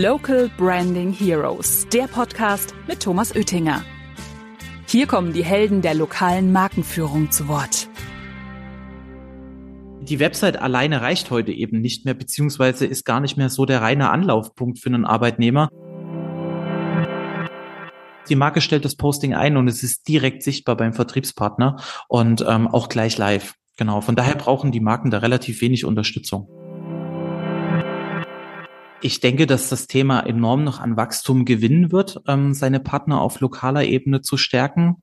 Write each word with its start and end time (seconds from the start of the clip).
Local 0.00 0.50
Branding 0.56 1.12
Heroes, 1.12 1.86
der 1.92 2.04
Podcast 2.04 2.74
mit 2.88 3.00
Thomas 3.00 3.36
Oettinger. 3.36 3.84
Hier 4.86 5.06
kommen 5.06 5.34
die 5.34 5.44
Helden 5.44 5.82
der 5.82 5.92
lokalen 5.92 6.50
Markenführung 6.50 7.30
zu 7.30 7.46
Wort. 7.46 7.90
Die 10.00 10.18
Website 10.18 10.56
alleine 10.56 11.02
reicht 11.02 11.30
heute 11.30 11.52
eben 11.52 11.82
nicht 11.82 12.06
mehr, 12.06 12.14
beziehungsweise 12.14 12.86
ist 12.86 13.04
gar 13.04 13.20
nicht 13.20 13.36
mehr 13.36 13.50
so 13.50 13.66
der 13.66 13.82
reine 13.82 14.08
Anlaufpunkt 14.08 14.78
für 14.78 14.88
einen 14.88 15.04
Arbeitnehmer. 15.04 15.68
Die 18.30 18.36
Marke 18.36 18.62
stellt 18.62 18.86
das 18.86 18.96
Posting 18.96 19.34
ein 19.34 19.58
und 19.58 19.68
es 19.68 19.82
ist 19.82 20.08
direkt 20.08 20.42
sichtbar 20.42 20.78
beim 20.78 20.94
Vertriebspartner 20.94 21.76
und 22.08 22.42
ähm, 22.48 22.66
auch 22.66 22.88
gleich 22.88 23.18
live. 23.18 23.56
Genau. 23.76 24.00
Von 24.00 24.16
daher 24.16 24.36
brauchen 24.36 24.72
die 24.72 24.80
Marken 24.80 25.10
da 25.10 25.18
relativ 25.18 25.60
wenig 25.60 25.84
Unterstützung. 25.84 26.48
Ich 29.04 29.18
denke, 29.18 29.48
dass 29.48 29.68
das 29.68 29.88
Thema 29.88 30.20
enorm 30.20 30.62
noch 30.62 30.78
an 30.78 30.96
Wachstum 30.96 31.44
gewinnen 31.44 31.90
wird, 31.90 32.20
ähm, 32.28 32.54
seine 32.54 32.78
Partner 32.78 33.20
auf 33.20 33.40
lokaler 33.40 33.82
Ebene 33.82 34.20
zu 34.20 34.36
stärken. 34.36 34.94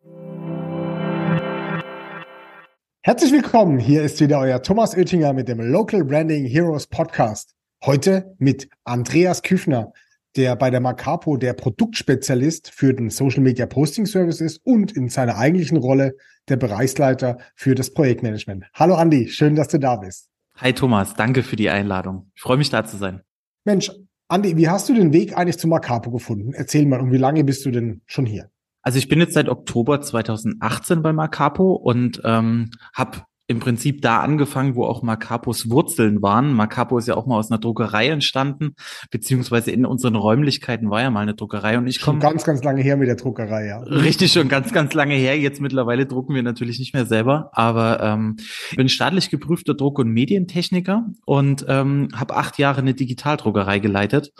Herzlich 3.01 3.33
willkommen. 3.33 3.77
Hier 3.77 4.01
ist 4.03 4.21
wieder 4.21 4.39
euer 4.39 4.61
Thomas 4.61 4.95
Oettinger 4.95 5.33
mit 5.33 5.49
dem 5.49 5.59
Local 5.59 6.05
Branding 6.05 6.45
Heroes 6.45 6.87
Podcast. 6.87 7.55
Heute 7.83 8.33
mit 8.37 8.69
Andreas 8.85 9.41
Küfner, 9.41 9.91
der 10.37 10.55
bei 10.55 10.69
der 10.69 10.79
Macapo 10.79 11.35
der 11.35 11.51
Produktspezialist 11.51 12.71
für 12.71 12.93
den 12.93 13.09
Social 13.09 13.41
Media 13.41 13.65
Posting 13.65 14.05
Service 14.05 14.39
ist 14.39 14.61
und 14.63 14.93
in 14.93 15.09
seiner 15.09 15.35
eigentlichen 15.37 15.77
Rolle 15.77 16.15
der 16.47 16.55
Bereichsleiter 16.55 17.39
für 17.53 17.75
das 17.75 17.93
Projektmanagement. 17.93 18.63
Hallo 18.73 18.95
Andi, 18.95 19.27
schön, 19.27 19.55
dass 19.55 19.67
du 19.67 19.77
da 19.77 19.97
bist. 19.97 20.29
Hi 20.55 20.71
Thomas, 20.71 21.15
danke 21.15 21.43
für 21.43 21.57
die 21.57 21.69
Einladung. 21.69 22.31
Ich 22.35 22.41
freue 22.41 22.57
mich 22.57 22.69
da 22.69 22.85
zu 22.85 22.95
sein. 22.95 23.23
Mensch, 23.65 23.91
Andi, 24.27 24.57
wie 24.57 24.69
hast 24.69 24.87
du 24.89 24.93
den 24.93 25.11
Weg 25.11 25.35
eigentlich 25.35 25.57
zu 25.57 25.67
Macapo 25.67 26.11
gefunden? 26.11 26.53
Erzähl 26.53 26.85
mal, 26.85 27.01
und 27.01 27.11
wie 27.11 27.17
lange 27.17 27.43
bist 27.43 27.65
du 27.65 27.71
denn 27.71 28.01
schon 28.05 28.25
hier? 28.25 28.49
Also 28.81 28.97
ich 28.97 29.07
bin 29.07 29.19
jetzt 29.19 29.33
seit 29.33 29.49
Oktober 29.49 30.01
2018 30.01 31.01
bei 31.01 31.13
Macapo 31.13 31.73
und 31.73 32.21
ähm, 32.23 32.69
habe 32.93 33.23
im 33.49 33.59
Prinzip 33.59 34.03
da 34.03 34.19
angefangen, 34.19 34.75
wo 34.75 34.85
auch 34.85 35.01
Macapos 35.01 35.71
Wurzeln 35.71 36.21
waren. 36.21 36.53
Macapo 36.53 36.99
ist 36.99 37.07
ja 37.07 37.17
auch 37.17 37.25
mal 37.25 37.35
aus 37.35 37.49
einer 37.49 37.59
Druckerei 37.59 38.09
entstanden, 38.09 38.75
beziehungsweise 39.09 39.71
in 39.71 39.87
unseren 39.87 40.15
Räumlichkeiten 40.15 40.91
war 40.91 41.01
ja 41.01 41.09
mal 41.09 41.21
eine 41.21 41.33
Druckerei 41.33 41.79
und 41.79 41.87
ich 41.87 41.99
komme 41.99 42.19
ganz, 42.19 42.43
ganz 42.43 42.63
lange 42.63 42.83
her 42.83 42.95
mit 42.95 43.07
der 43.07 43.15
Druckerei, 43.15 43.65
ja. 43.65 43.79
Richtig 43.79 44.31
schon 44.33 44.49
ganz, 44.49 44.71
ganz 44.71 44.93
lange 44.93 45.15
her. 45.15 45.39
Jetzt 45.39 45.61
mittlerweile 45.61 46.05
drucken 46.05 46.35
wir 46.35 46.43
natürlich 46.43 46.77
nicht 46.77 46.93
mehr 46.93 47.07
selber, 47.07 47.49
aber 47.53 47.99
ähm, 48.03 48.37
bin 48.75 48.87
staatlich 48.87 49.31
geprüfter 49.31 49.73
Druck- 49.73 49.97
und 49.97 50.11
Medientechniker 50.11 51.07
und 51.25 51.65
ähm, 51.67 52.09
habe 52.15 52.35
acht 52.35 52.59
Jahre 52.59 52.81
eine 52.81 52.93
Digitaldruckerei 52.93 53.79
geleitet 53.79 54.31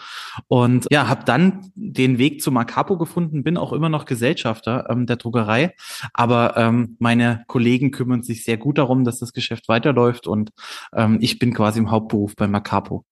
und 0.47 0.85
ja, 0.91 1.07
habe 1.07 1.25
dann 1.25 1.71
den 1.73 2.19
Weg 2.19 2.43
zu 2.43 2.51
Macapo 2.51 2.95
gefunden, 2.99 3.41
bin 3.41 3.57
auch 3.57 3.73
immer 3.73 3.89
noch 3.89 4.05
Gesellschafter 4.05 4.85
ähm, 4.87 5.07
der 5.07 5.15
Druckerei, 5.15 5.73
aber 6.13 6.55
ähm, 6.57 6.95
meine 6.99 7.43
Kollegen 7.47 7.89
kümmern 7.89 8.21
sich 8.21 8.43
sehr 8.43 8.57
gut 8.57 8.77
darum, 8.77 8.98
darum, 8.99 9.05
dass 9.05 9.19
das 9.19 9.33
Geschäft 9.33 9.67
weiterläuft 9.67 10.27
und 10.27 10.51
ähm, 10.93 11.17
ich 11.21 11.39
bin 11.39 11.53
quasi 11.53 11.79
im 11.79 11.91
Hauptberuf 11.91 12.35
bei 12.35 12.47
Macapo. 12.47 13.05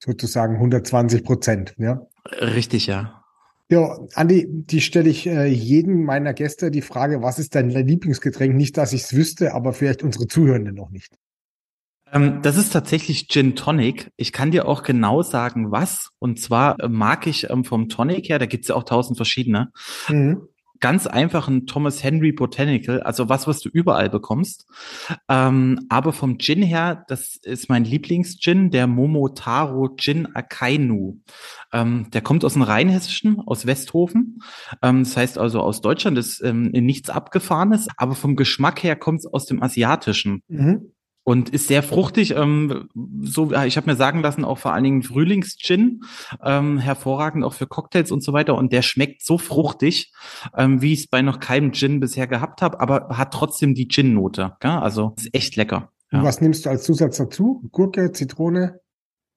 Sozusagen 0.00 0.54
120 0.54 1.24
Prozent, 1.24 1.74
ja? 1.78 2.06
Richtig, 2.40 2.86
ja. 2.86 3.24
Ja, 3.70 3.98
Andi, 4.14 4.46
die 4.48 4.80
stelle 4.80 5.10
ich 5.10 5.26
äh, 5.26 5.46
jedem 5.46 6.04
meiner 6.04 6.32
Gäste 6.32 6.70
die 6.70 6.82
Frage, 6.82 7.20
was 7.20 7.38
ist 7.38 7.54
dein 7.54 7.68
Lieblingsgetränk? 7.68 8.54
Nicht, 8.54 8.78
dass 8.78 8.94
ich 8.94 9.02
es 9.02 9.14
wüsste, 9.14 9.54
aber 9.54 9.74
vielleicht 9.74 10.02
unsere 10.02 10.26
Zuhörenden 10.26 10.74
noch 10.74 10.90
nicht. 10.90 11.12
Ähm, 12.10 12.40
das 12.40 12.56
ist 12.56 12.72
tatsächlich 12.72 13.28
Gin 13.28 13.56
Tonic. 13.56 14.10
Ich 14.16 14.32
kann 14.32 14.52
dir 14.52 14.66
auch 14.66 14.82
genau 14.82 15.20
sagen, 15.20 15.70
was. 15.70 16.08
Und 16.18 16.40
zwar 16.40 16.80
äh, 16.80 16.88
mag 16.88 17.26
ich 17.26 17.50
ähm, 17.50 17.64
vom 17.64 17.90
Tonic 17.90 18.30
her, 18.30 18.38
da 18.38 18.46
gibt's 18.46 18.68
ja 18.68 18.74
auch 18.74 18.84
tausend 18.84 19.18
verschiedene. 19.18 19.70
Mhm 20.08 20.48
ganz 20.80 21.06
einfachen 21.06 21.66
Thomas 21.66 22.02
Henry 22.02 22.32
Botanical, 22.32 23.00
also 23.02 23.28
was, 23.28 23.46
was 23.46 23.60
du 23.60 23.68
überall 23.68 24.10
bekommst. 24.10 24.66
Ähm, 25.28 25.80
aber 25.88 26.12
vom 26.12 26.38
Gin 26.38 26.62
her, 26.62 27.04
das 27.08 27.36
ist 27.36 27.68
mein 27.68 27.84
Lieblingsgin, 27.84 28.70
der 28.70 28.86
Momotaro 28.86 29.94
Gin 29.96 30.34
Akainu. 30.34 31.18
Ähm, 31.72 32.10
der 32.12 32.20
kommt 32.20 32.44
aus 32.44 32.54
dem 32.54 32.62
Rheinhessischen, 32.62 33.40
aus 33.40 33.66
Westhofen. 33.66 34.40
Ähm, 34.82 35.04
das 35.04 35.16
heißt 35.16 35.38
also 35.38 35.60
aus 35.60 35.80
Deutschland 35.80 36.18
ist 36.18 36.42
ähm, 36.42 36.70
nichts 36.70 37.10
Abgefahrenes, 37.10 37.88
aber 37.96 38.14
vom 38.14 38.36
Geschmack 38.36 38.82
her 38.82 38.96
kommt 38.96 39.20
es 39.20 39.26
aus 39.26 39.46
dem 39.46 39.62
Asiatischen. 39.62 40.42
Mhm 40.48 40.92
und 41.28 41.50
ist 41.50 41.68
sehr 41.68 41.82
fruchtig. 41.82 42.34
Ähm, 42.36 42.88
so, 43.20 43.52
ich 43.52 43.76
habe 43.76 43.90
mir 43.90 43.96
sagen 43.96 44.22
lassen, 44.22 44.46
auch 44.46 44.56
vor 44.56 44.72
allen 44.72 44.84
Dingen 44.84 45.02
Frühlingsgin, 45.02 46.00
ähm, 46.42 46.78
hervorragend 46.78 47.44
auch 47.44 47.52
für 47.52 47.66
Cocktails 47.66 48.10
und 48.10 48.24
so 48.24 48.32
weiter. 48.32 48.54
Und 48.54 48.72
der 48.72 48.80
schmeckt 48.80 49.22
so 49.22 49.36
fruchtig, 49.36 50.10
ähm, 50.56 50.80
wie 50.80 50.94
ich 50.94 51.00
es 51.00 51.06
bei 51.06 51.20
noch 51.20 51.38
keinem 51.38 51.72
Gin 51.72 52.00
bisher 52.00 52.26
gehabt 52.26 52.62
habe, 52.62 52.80
aber 52.80 53.18
hat 53.18 53.34
trotzdem 53.34 53.74
die 53.74 53.88
Gin-Note. 53.88 54.56
Ja? 54.64 54.78
ist 55.18 55.34
echt 55.34 55.56
lecker. 55.56 55.92
Ja. 56.10 56.20
Und 56.20 56.24
was 56.24 56.40
nimmst 56.40 56.64
du 56.64 56.70
als 56.70 56.84
Zusatz 56.84 57.18
dazu? 57.18 57.62
Gurke, 57.72 58.10
Zitrone? 58.12 58.80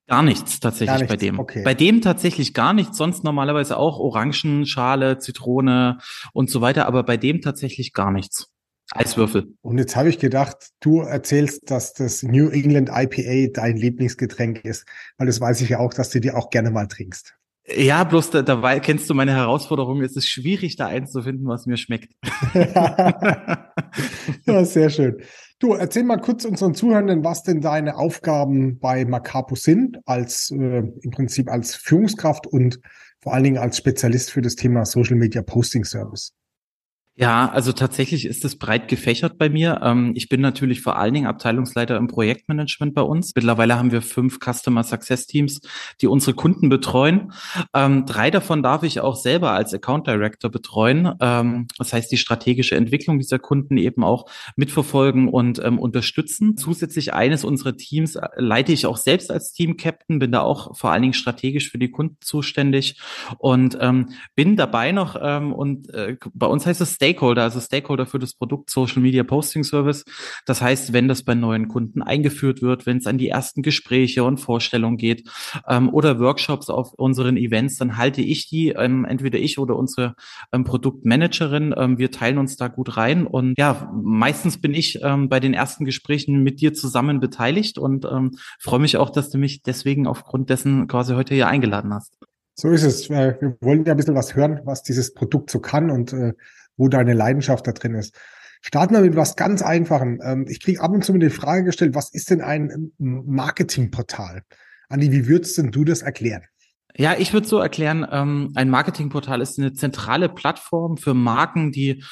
Gar 0.08 0.22
nichts 0.22 0.60
tatsächlich 0.60 0.88
gar 0.88 0.98
nichts. 0.98 1.12
bei 1.12 1.16
dem. 1.16 1.38
Okay. 1.38 1.62
Bei 1.62 1.74
dem 1.74 2.00
tatsächlich 2.00 2.54
gar 2.54 2.72
nichts, 2.72 2.96
sonst 2.96 3.22
normalerweise 3.22 3.76
auch 3.76 3.98
Orangenschale, 3.98 5.18
Zitrone 5.18 5.98
und 6.32 6.48
so 6.48 6.62
weiter, 6.62 6.86
aber 6.86 7.02
bei 7.02 7.18
dem 7.18 7.42
tatsächlich 7.42 7.92
gar 7.92 8.10
nichts. 8.10 8.51
Eiswürfel. 8.96 9.54
Und 9.62 9.78
jetzt 9.78 9.96
habe 9.96 10.08
ich 10.08 10.18
gedacht, 10.18 10.70
du 10.80 11.00
erzählst, 11.00 11.70
dass 11.70 11.92
das 11.94 12.22
New 12.22 12.48
England 12.48 12.90
IPA 12.92 13.52
dein 13.52 13.76
Lieblingsgetränk 13.76 14.64
ist, 14.64 14.86
weil 15.18 15.26
das 15.26 15.40
weiß 15.40 15.60
ich 15.60 15.70
ja 15.70 15.78
auch, 15.78 15.94
dass 15.94 16.10
du 16.10 16.20
dir 16.20 16.36
auch 16.36 16.50
gerne 16.50 16.70
mal 16.70 16.86
trinkst. 16.86 17.34
Ja, 17.76 18.02
bloß 18.02 18.30
da, 18.30 18.42
dabei 18.42 18.80
kennst 18.80 19.08
du 19.08 19.14
meine 19.14 19.34
Herausforderung. 19.34 20.02
Es 20.02 20.16
ist 20.16 20.28
schwierig, 20.28 20.74
da 20.76 20.86
eins 20.86 21.12
zu 21.12 21.22
finden, 21.22 21.46
was 21.46 21.66
mir 21.66 21.76
schmeckt. 21.76 22.12
ja, 24.44 24.64
sehr 24.64 24.90
schön. 24.90 25.22
Du, 25.60 25.74
erzähl 25.74 26.02
mal 26.02 26.16
kurz 26.16 26.44
unseren 26.44 26.74
Zuhörenden, 26.74 27.22
was 27.22 27.44
denn 27.44 27.60
deine 27.60 27.96
Aufgaben 27.96 28.80
bei 28.80 29.04
Macapo 29.04 29.54
sind, 29.54 30.00
als 30.06 30.50
äh, 30.50 30.82
im 31.02 31.10
Prinzip 31.12 31.48
als 31.48 31.76
Führungskraft 31.76 32.48
und 32.48 32.80
vor 33.20 33.32
allen 33.32 33.44
Dingen 33.44 33.58
als 33.58 33.76
Spezialist 33.76 34.32
für 34.32 34.42
das 34.42 34.56
Thema 34.56 34.84
Social 34.84 35.14
Media 35.14 35.42
Posting 35.42 35.84
Service. 35.84 36.32
Ja, 37.14 37.50
also 37.50 37.72
tatsächlich 37.72 38.24
ist 38.24 38.42
es 38.42 38.56
breit 38.58 38.88
gefächert 38.88 39.36
bei 39.36 39.50
mir. 39.50 39.80
Ähm, 39.82 40.12
ich 40.14 40.30
bin 40.30 40.40
natürlich 40.40 40.80
vor 40.80 40.96
allen 40.96 41.12
Dingen 41.12 41.26
Abteilungsleiter 41.26 41.98
im 41.98 42.08
Projektmanagement 42.08 42.94
bei 42.94 43.02
uns. 43.02 43.32
Mittlerweile 43.34 43.78
haben 43.78 43.92
wir 43.92 44.00
fünf 44.00 44.38
Customer 44.38 44.82
Success 44.82 45.26
Teams, 45.26 45.60
die 46.00 46.06
unsere 46.06 46.32
Kunden 46.32 46.70
betreuen. 46.70 47.32
Ähm, 47.74 48.06
drei 48.06 48.30
davon 48.30 48.62
darf 48.62 48.82
ich 48.82 49.00
auch 49.00 49.16
selber 49.16 49.50
als 49.52 49.74
Account 49.74 50.06
Director 50.06 50.50
betreuen. 50.50 51.12
Ähm, 51.20 51.66
das 51.76 51.92
heißt, 51.92 52.10
die 52.10 52.16
strategische 52.16 52.76
Entwicklung 52.76 53.18
dieser 53.18 53.38
Kunden 53.38 53.76
eben 53.76 54.04
auch 54.04 54.24
mitverfolgen 54.56 55.28
und 55.28 55.58
unterstützen. 55.58 56.56
Zusätzlich 56.56 57.12
eines 57.12 57.44
unserer 57.44 57.76
Teams 57.76 58.16
äh, 58.16 58.26
leite 58.36 58.72
ich 58.72 58.86
auch 58.86 58.96
selbst 58.96 59.30
als 59.30 59.52
Team 59.52 59.76
Captain, 59.76 60.18
bin 60.18 60.32
da 60.32 60.40
auch 60.40 60.78
vor 60.78 60.90
allen 60.90 61.02
Dingen 61.02 61.14
strategisch 61.14 61.70
für 61.70 61.78
die 61.78 61.90
Kunden 61.90 62.16
zuständig 62.22 62.98
und 63.38 63.76
bin 64.34 64.56
dabei 64.56 64.92
noch 64.92 65.14
und 65.14 65.92
äh, 65.92 66.16
bei 66.34 66.46
uns 66.46 66.66
heißt 66.66 66.80
es 66.80 67.01
Stakeholder, 67.02 67.42
also 67.42 67.58
Stakeholder 67.58 68.06
für 68.06 68.20
das 68.20 68.34
Produkt 68.34 68.70
Social 68.70 69.02
Media 69.02 69.24
Posting 69.24 69.64
Service. 69.64 70.04
Das 70.46 70.62
heißt, 70.62 70.92
wenn 70.92 71.08
das 71.08 71.24
bei 71.24 71.34
neuen 71.34 71.66
Kunden 71.66 72.00
eingeführt 72.00 72.62
wird, 72.62 72.86
wenn 72.86 72.98
es 72.98 73.08
an 73.08 73.18
die 73.18 73.28
ersten 73.28 73.62
Gespräche 73.62 74.22
und 74.22 74.38
Vorstellungen 74.38 74.98
geht 74.98 75.28
ähm, 75.68 75.92
oder 75.92 76.20
Workshops 76.20 76.70
auf 76.70 76.92
unseren 76.92 77.36
Events, 77.36 77.76
dann 77.76 77.96
halte 77.96 78.20
ich 78.20 78.48
die, 78.48 78.68
ähm, 78.68 79.04
entweder 79.04 79.40
ich 79.40 79.58
oder 79.58 79.74
unsere 79.74 80.14
ähm, 80.52 80.62
Produktmanagerin. 80.62 81.74
Ähm, 81.76 81.98
wir 81.98 82.12
teilen 82.12 82.38
uns 82.38 82.56
da 82.56 82.68
gut 82.68 82.96
rein 82.96 83.26
und 83.26 83.58
ja, 83.58 83.90
meistens 84.00 84.60
bin 84.60 84.72
ich 84.72 85.00
ähm, 85.02 85.28
bei 85.28 85.40
den 85.40 85.54
ersten 85.54 85.84
Gesprächen 85.84 86.44
mit 86.44 86.60
dir 86.60 86.72
zusammen 86.72 87.18
beteiligt 87.18 87.78
und 87.78 88.04
ähm, 88.04 88.36
freue 88.60 88.78
mich 88.78 88.96
auch, 88.96 89.10
dass 89.10 89.28
du 89.28 89.38
mich 89.38 89.62
deswegen 89.62 90.06
aufgrund 90.06 90.50
dessen 90.50 90.86
quasi 90.86 91.14
heute 91.14 91.34
hier 91.34 91.48
eingeladen 91.48 91.92
hast. 91.92 92.16
So 92.54 92.68
ist 92.68 92.84
es. 92.84 93.10
Äh, 93.10 93.36
wir 93.40 93.56
wollen 93.60 93.84
ja 93.84 93.94
ein 93.94 93.96
bisschen 93.96 94.14
was 94.14 94.36
hören, 94.36 94.60
was 94.64 94.82
dieses 94.82 95.14
Produkt 95.14 95.50
so 95.50 95.58
kann 95.58 95.90
und 95.90 96.12
äh, 96.12 96.34
wo 96.82 96.88
deine 96.88 97.12
Leidenschaft 97.12 97.64
da 97.68 97.72
drin 97.72 97.94
ist. 97.94 98.18
Starten 98.60 98.94
wir 98.94 99.02
mit 99.02 99.14
was 99.14 99.36
ganz 99.36 99.62
Einfachem. 99.62 100.20
Ähm, 100.24 100.46
ich 100.48 100.60
kriege 100.60 100.80
ab 100.80 100.90
und 100.90 101.04
zu 101.04 101.12
mir 101.12 101.20
die 101.20 101.30
Frage 101.30 101.62
gestellt, 101.62 101.94
was 101.94 102.12
ist 102.12 102.28
denn 102.30 102.40
ein 102.40 102.92
ähm, 102.98 103.22
Marketingportal? 103.24 104.42
Andi, 104.88 105.12
wie 105.12 105.28
würdest 105.28 105.58
denn 105.58 105.70
du 105.70 105.84
das 105.84 106.02
erklären? 106.02 106.42
Ja, 106.96 107.14
ich 107.16 107.32
würde 107.32 107.46
so 107.46 107.58
erklären, 107.58 108.04
ähm, 108.10 108.50
ein 108.56 108.68
Marketingportal 108.68 109.40
ist 109.40 109.58
eine 109.58 109.72
zentrale 109.72 110.28
Plattform 110.28 110.96
für 110.96 111.14
Marken, 111.14 111.70
die 111.70 112.02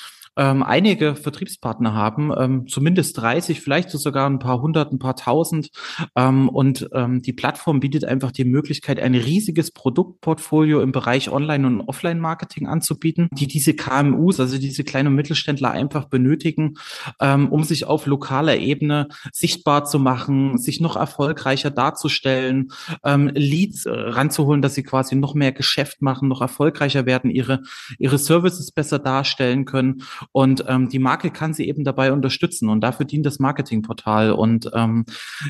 ähm, 0.41 0.63
einige 0.63 1.17
Vertriebspartner 1.17 1.93
haben, 1.93 2.33
ähm, 2.35 2.67
zumindest 2.67 3.19
30, 3.19 3.61
vielleicht 3.61 3.91
sogar 3.91 4.27
ein 4.27 4.39
paar 4.39 4.63
hundert, 4.63 4.91
ein 4.91 4.99
paar 4.99 5.15
tausend. 5.15 5.69
Ähm, 6.17 6.49
und 6.49 6.89
ähm, 6.95 7.21
die 7.21 7.35
Plattform 7.35 7.81
bietet 7.81 8.07
einfach 8.07 8.33
die 8.33 8.47
Möglichkeit, 8.47 8.99
ein 9.01 9.15
riesiges 9.15 9.71
Produktportfolio 9.71 10.81
im 10.81 10.93
Bereich 10.93 11.31
Online- 11.31 11.67
und 11.67 11.81
Offline-Marketing 11.83 12.67
anzubieten, 12.67 13.29
die 13.33 13.49
diese 13.49 13.75
KMUs, 13.75 14.41
also 14.41 14.57
diese 14.57 14.83
kleinen 14.83 15.15
Mittelständler 15.15 15.73
einfach 15.73 16.07
benötigen, 16.07 16.77
ähm, 17.21 17.49
um 17.49 17.63
sich 17.63 17.85
auf 17.85 18.07
lokaler 18.07 18.57
Ebene 18.57 19.09
sichtbar 19.33 19.85
zu 19.85 19.99
machen, 19.99 20.57
sich 20.57 20.81
noch 20.81 20.97
erfolgreicher 20.97 21.71
darzustellen, 21.71 22.73
ähm, 23.05 23.31
Leads 23.35 23.85
äh, 23.85 23.91
ranzuholen, 23.91 24.63
dass 24.63 24.75
sie 24.75 24.85
quasi 24.85 25.17
noch 25.17 25.35
mehr 25.35 25.53
Geschäft 25.53 26.01
machen, 26.01 26.29
noch 26.29 26.41
erfolgreicher 26.41 27.05
werden, 27.05 27.31
ihre, 27.31 27.61
ihre 27.99 28.17
Services 28.17 28.73
besser 28.73 28.99
darstellen 28.99 29.67
können. 29.67 30.03
Und 30.33 30.65
ähm, 30.69 30.89
die 30.89 30.99
Marke 30.99 31.31
kann 31.31 31.55
sie 31.55 31.69
eben 31.69 31.85
dabei 31.85 32.13
unterstützen. 32.13 32.69
Und 32.69 32.81
dafür 32.83 33.07
dient 33.07 33.27
das 33.27 33.39
Marketingportal. 33.39 34.33
Und 34.33 34.71
ähm, 34.75 35.05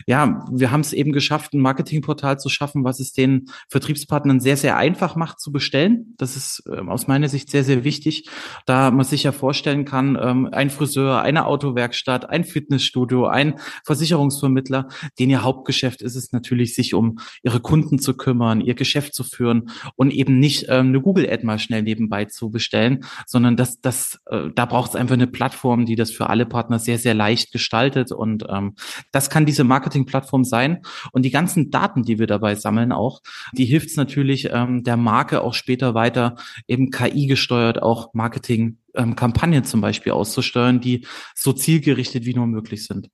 ja, 0.07 0.45
wir 0.51 0.71
haben 0.71 0.81
es 0.81 0.93
eben 0.93 1.13
geschafft, 1.13 1.53
ein 1.53 1.61
Marketingportal 1.61 2.39
zu 2.39 2.49
schaffen, 2.49 2.85
was 2.85 3.01
es 3.01 3.13
den 3.13 3.47
Vertriebspartnern 3.69 4.41
sehr, 4.41 4.57
sehr 4.57 4.77
einfach 4.77 5.17
macht 5.17 5.41
zu 5.41 5.53
bestellen. 5.53 6.15
Das 6.17 6.37
ist 6.37 6.63
ähm, 6.73 6.89
aus 6.89 7.07
meiner 7.07 7.29
Sicht 7.29 7.51
sehr, 7.51 7.65
sehr 7.65 7.85
wichtig, 7.85 8.29
da 8.67 8.91
man 8.91 9.05
sich 9.05 9.25
ja 9.25 9.33
vorstellen 9.33 9.85
kann, 9.85 10.19
ähm, 10.21 10.49
ein 10.53 10.71
Friseur, 10.71 11.23
eine 11.23 11.47
Autowerkstatt, 11.47 12.29
ein 12.29 12.45
Fitnessstudio, 12.45 13.27
ein 13.27 13.59
Versicherungsvermittler, 13.85 14.89
den 15.19 15.31
ihr 15.31 15.43
Hauptgeschäft 15.43 16.03
ist 16.03 16.17
es 16.17 16.33
natürlich, 16.33 16.75
sich 16.75 16.95
um 16.95 17.19
ihre 17.43 17.61
Kunden 17.61 17.99
zu 17.99 18.17
kümmern, 18.17 18.61
ihr 18.61 18.75
Geschäft 18.75 19.15
zu 19.15 19.25
führen 19.25 19.71
und 19.97 20.13
eben 20.13 20.39
nicht 20.39 20.67
ähm, 20.69 20.89
eine 20.89 21.01
Google-Ad 21.01 21.45
mal 21.45 21.59
schnell 21.59 21.83
nebenbei 21.83 22.25
zu 22.25 22.51
bestellen, 22.51 23.05
sondern 23.27 23.57
das, 23.57 23.81
das, 23.81 24.21
äh, 24.27 24.49
da 24.55 24.70
braucht 24.71 24.91
es 24.91 24.97
einfach 24.97 25.15
eine 25.15 25.27
Plattform, 25.27 25.85
die 25.85 25.97
das 25.97 26.11
für 26.11 26.31
alle 26.31 26.47
Partner 26.47 26.79
sehr, 26.79 26.99
sehr 26.99 27.13
leicht 27.13 27.53
gestaltet 27.53 28.13
und 28.13 28.47
ähm, 28.49 28.77
das 29.13 29.29
kann 29.29 29.45
diese 29.45 29.65
Marketing-Plattform 29.65 30.45
sein 30.45 30.81
und 31.13 31.25
die 31.25 31.31
ganzen 31.31 31.71
Daten, 31.71 32.05
die 32.05 32.19
wir 32.19 32.27
dabei 32.27 32.55
sammeln 32.55 32.93
auch, 32.93 33.21
die 33.53 33.67
hilft 33.67 33.91
es 33.91 33.97
natürlich 33.97 34.49
ähm, 34.53 34.85
der 34.85 34.97
Marke 34.97 35.43
auch 35.43 35.55
später 35.55 35.95
weiter 35.95 36.37
eben 36.69 36.91
KI 36.91 37.27
gesteuert 37.27 37.83
auch 37.83 38.15
Marketing 38.15 38.79
ähm, 38.95 39.17
Kampagnen 39.17 39.65
zum 39.65 39.81
Beispiel 39.81 40.13
auszusteuern, 40.13 40.81
die 40.81 41.07
so 41.35 41.53
zielgerichtet 41.53 42.25
wie 42.25 42.35
nur 42.35 42.47
möglich 42.47 42.87
sind. 42.87 43.11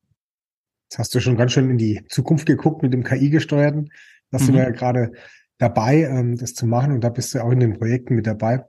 Jetzt 0.90 0.98
hast 0.98 1.14
du 1.14 1.20
schon 1.20 1.36
ganz 1.36 1.52
schön 1.52 1.70
in 1.70 1.78
die 1.78 2.04
Zukunft 2.08 2.46
geguckt 2.46 2.82
mit 2.82 2.92
dem 2.92 3.02
KI-gesteuerten. 3.02 3.90
Da 4.30 4.38
mhm. 4.38 4.42
sind 4.42 4.54
wir 4.54 4.62
ja 4.62 4.70
gerade 4.70 5.12
dabei, 5.58 6.02
ähm, 6.02 6.36
das 6.36 6.54
zu 6.54 6.66
machen 6.66 6.92
und 6.92 7.02
da 7.02 7.08
bist 7.08 7.34
du 7.34 7.42
auch 7.42 7.50
in 7.50 7.60
den 7.60 7.78
Projekten 7.78 8.14
mit 8.14 8.26
dabei. 8.26 8.64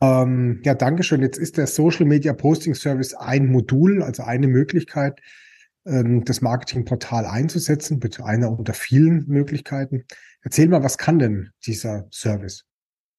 Ähm, 0.00 0.60
ja, 0.64 0.74
Dankeschön. 0.74 1.20
Jetzt 1.20 1.38
ist 1.38 1.56
der 1.56 1.66
Social 1.66 2.06
Media 2.06 2.32
Posting 2.32 2.74
Service 2.74 3.14
ein 3.14 3.46
Modul, 3.46 4.02
also 4.02 4.22
eine 4.22 4.48
Möglichkeit, 4.48 5.20
ähm, 5.86 6.24
das 6.24 6.40
Marketingportal 6.40 7.26
einzusetzen, 7.26 8.00
bitte 8.00 8.24
einer 8.24 8.50
unter 8.50 8.72
vielen 8.72 9.26
Möglichkeiten. 9.28 10.04
Erzähl 10.42 10.68
mal, 10.68 10.82
was 10.82 10.96
kann 10.96 11.18
denn 11.18 11.50
dieser 11.66 12.06
Service? 12.10 12.64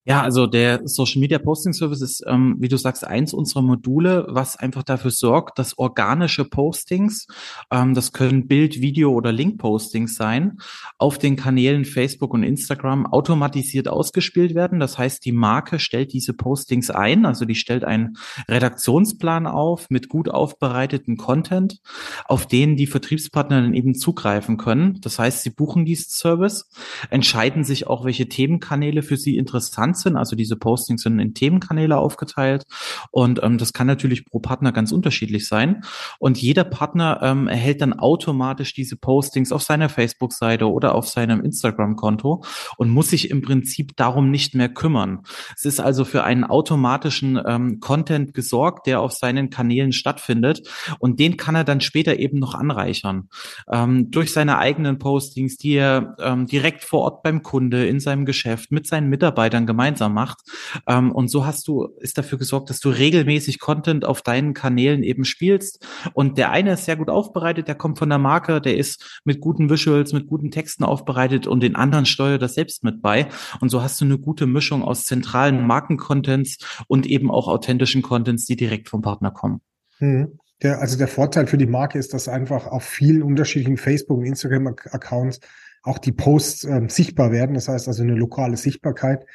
Ja, 0.03 0.23
also 0.23 0.47
der 0.47 0.87
Social 0.87 1.19
Media 1.19 1.37
Posting 1.37 1.73
Service 1.73 2.01
ist, 2.01 2.23
ähm, 2.25 2.55
wie 2.57 2.67
du 2.67 2.75
sagst, 2.75 3.05
eins 3.05 3.35
unserer 3.35 3.61
Module, 3.61 4.25
was 4.29 4.57
einfach 4.57 4.81
dafür 4.81 5.11
sorgt, 5.11 5.59
dass 5.59 5.77
organische 5.77 6.43
Postings, 6.43 7.27
ähm, 7.69 7.93
das 7.93 8.11
können 8.11 8.47
Bild, 8.47 8.81
Video 8.81 9.11
oder 9.11 9.31
Link-Postings 9.31 10.15
sein, 10.15 10.57
auf 10.97 11.19
den 11.19 11.35
Kanälen 11.35 11.85
Facebook 11.85 12.33
und 12.33 12.41
Instagram 12.41 13.05
automatisiert 13.05 13.87
ausgespielt 13.87 14.55
werden. 14.55 14.79
Das 14.79 14.97
heißt, 14.97 15.23
die 15.23 15.33
Marke 15.33 15.77
stellt 15.77 16.13
diese 16.13 16.33
Postings 16.33 16.89
ein, 16.89 17.27
also 17.27 17.45
die 17.45 17.53
stellt 17.53 17.83
einen 17.83 18.17
Redaktionsplan 18.49 19.45
auf 19.45 19.91
mit 19.91 20.09
gut 20.09 20.29
aufbereiteten 20.29 21.17
Content, 21.17 21.79
auf 22.25 22.47
den 22.47 22.75
die 22.75 22.87
Vertriebspartner 22.87 23.61
dann 23.61 23.75
eben 23.75 23.93
zugreifen 23.93 24.57
können. 24.57 24.99
Das 25.01 25.19
heißt, 25.19 25.43
sie 25.43 25.51
buchen 25.51 25.85
diesen 25.85 26.09
Service, 26.09 26.71
entscheiden 27.11 27.63
sich 27.63 27.85
auch, 27.85 28.03
welche 28.03 28.27
Themenkanäle 28.27 29.03
für 29.03 29.17
sie 29.17 29.37
interessant 29.37 29.90
relevant 29.91 29.97
sind. 29.97 30.17
Also 30.17 30.35
diese 30.35 30.55
Postings 30.55 31.03
sind 31.03 31.19
in 31.19 31.33
Themenkanäle 31.33 31.97
aufgeteilt 31.97 32.65
und 33.11 33.39
ähm, 33.43 33.57
das 33.57 33.73
kann 33.73 33.87
natürlich 33.87 34.25
pro 34.25 34.39
Partner 34.39 34.71
ganz 34.71 34.91
unterschiedlich 34.91 35.47
sein. 35.47 35.81
Und 36.19 36.41
jeder 36.41 36.63
Partner 36.63 37.19
ähm, 37.21 37.47
erhält 37.47 37.81
dann 37.81 37.93
automatisch 37.93 38.73
diese 38.73 38.95
Postings 38.95 39.51
auf 39.51 39.63
seiner 39.63 39.89
Facebook-Seite 39.89 40.69
oder 40.69 40.95
auf 40.95 41.07
seinem 41.07 41.41
Instagram-Konto 41.41 42.43
und 42.77 42.89
muss 42.89 43.09
sich 43.09 43.29
im 43.29 43.41
Prinzip 43.41 43.95
darum 43.95 44.31
nicht 44.31 44.55
mehr 44.55 44.69
kümmern. 44.69 45.21
Es 45.55 45.65
ist 45.65 45.79
also 45.79 46.05
für 46.05 46.23
einen 46.23 46.43
automatischen 46.43 47.39
ähm, 47.45 47.79
Content 47.79 48.33
gesorgt, 48.33 48.87
der 48.87 49.01
auf 49.01 49.11
seinen 49.13 49.49
Kanälen 49.49 49.91
stattfindet 49.91 50.67
und 50.99 51.19
den 51.19 51.37
kann 51.37 51.55
er 51.55 51.63
dann 51.63 51.81
später 51.81 52.19
eben 52.19 52.39
noch 52.39 52.55
anreichern. 52.55 53.29
Ähm, 53.71 54.11
durch 54.11 54.31
seine 54.31 54.57
eigenen 54.57 54.97
Postings, 54.97 55.57
die 55.57 55.73
er 55.73 56.15
ähm, 56.19 56.47
direkt 56.47 56.83
vor 56.83 57.01
Ort 57.01 57.23
beim 57.23 57.43
Kunde 57.43 57.85
in 57.87 57.99
seinem 57.99 58.25
Geschäft 58.25 58.71
mit 58.71 58.87
seinen 58.87 59.09
Mitarbeitern 59.09 59.65
gemeinsam 59.65 59.80
gemeinsam 59.81 60.13
macht. 60.13 60.39
Ähm, 60.87 61.11
und 61.11 61.29
so 61.29 61.45
hast 61.45 61.67
du, 61.67 61.85
ist 61.99 62.17
dafür 62.17 62.37
gesorgt, 62.37 62.69
dass 62.69 62.79
du 62.79 62.89
regelmäßig 62.89 63.59
Content 63.59 64.05
auf 64.05 64.21
deinen 64.21 64.53
Kanälen 64.53 65.03
eben 65.03 65.25
spielst. 65.25 65.85
Und 66.13 66.37
der 66.37 66.51
eine 66.51 66.73
ist 66.73 66.85
sehr 66.85 66.95
gut 66.95 67.09
aufbereitet, 67.09 67.67
der 67.67 67.75
kommt 67.75 67.97
von 67.97 68.09
der 68.09 68.19
Marke, 68.19 68.61
der 68.61 68.77
ist 68.77 69.21
mit 69.25 69.41
guten 69.41 69.69
Visuals, 69.69 70.13
mit 70.13 70.27
guten 70.27 70.51
Texten 70.51 70.83
aufbereitet 70.83 71.47
und 71.47 71.63
den 71.63 71.75
anderen 71.75 72.05
steuert 72.05 72.41
das 72.41 72.53
selbst 72.53 72.83
mit 72.83 73.01
bei. 73.01 73.27
Und 73.59 73.69
so 73.69 73.81
hast 73.81 73.99
du 73.99 74.05
eine 74.05 74.19
gute 74.19 74.45
Mischung 74.45 74.83
aus 74.83 75.05
zentralen 75.05 75.65
Markencontents 75.65 76.57
und 76.87 77.07
eben 77.07 77.31
auch 77.31 77.47
authentischen 77.47 78.01
Contents, 78.01 78.45
die 78.45 78.55
direkt 78.55 78.89
vom 78.89 79.01
Partner 79.01 79.31
kommen. 79.31 79.61
Mhm. 79.99 80.37
Der, 80.61 80.79
also 80.79 80.95
der 80.95 81.07
Vorteil 81.07 81.47
für 81.47 81.57
die 81.57 81.65
Marke 81.65 81.97
ist, 81.97 82.13
dass 82.13 82.27
einfach 82.27 82.67
auf 82.67 82.83
vielen 82.83 83.23
unterschiedlichen 83.23 83.77
Facebook- 83.77 84.19
und 84.19 84.25
Instagram-Accounts 84.25 85.39
auch 85.81 85.97
die 85.97 86.11
Posts 86.11 86.65
äh, 86.65 86.81
sichtbar 86.87 87.31
werden. 87.31 87.55
Das 87.55 87.67
heißt 87.67 87.87
also 87.87 88.03
eine 88.03 88.13
lokale 88.13 88.57
Sichtbarkeit. 88.57 89.25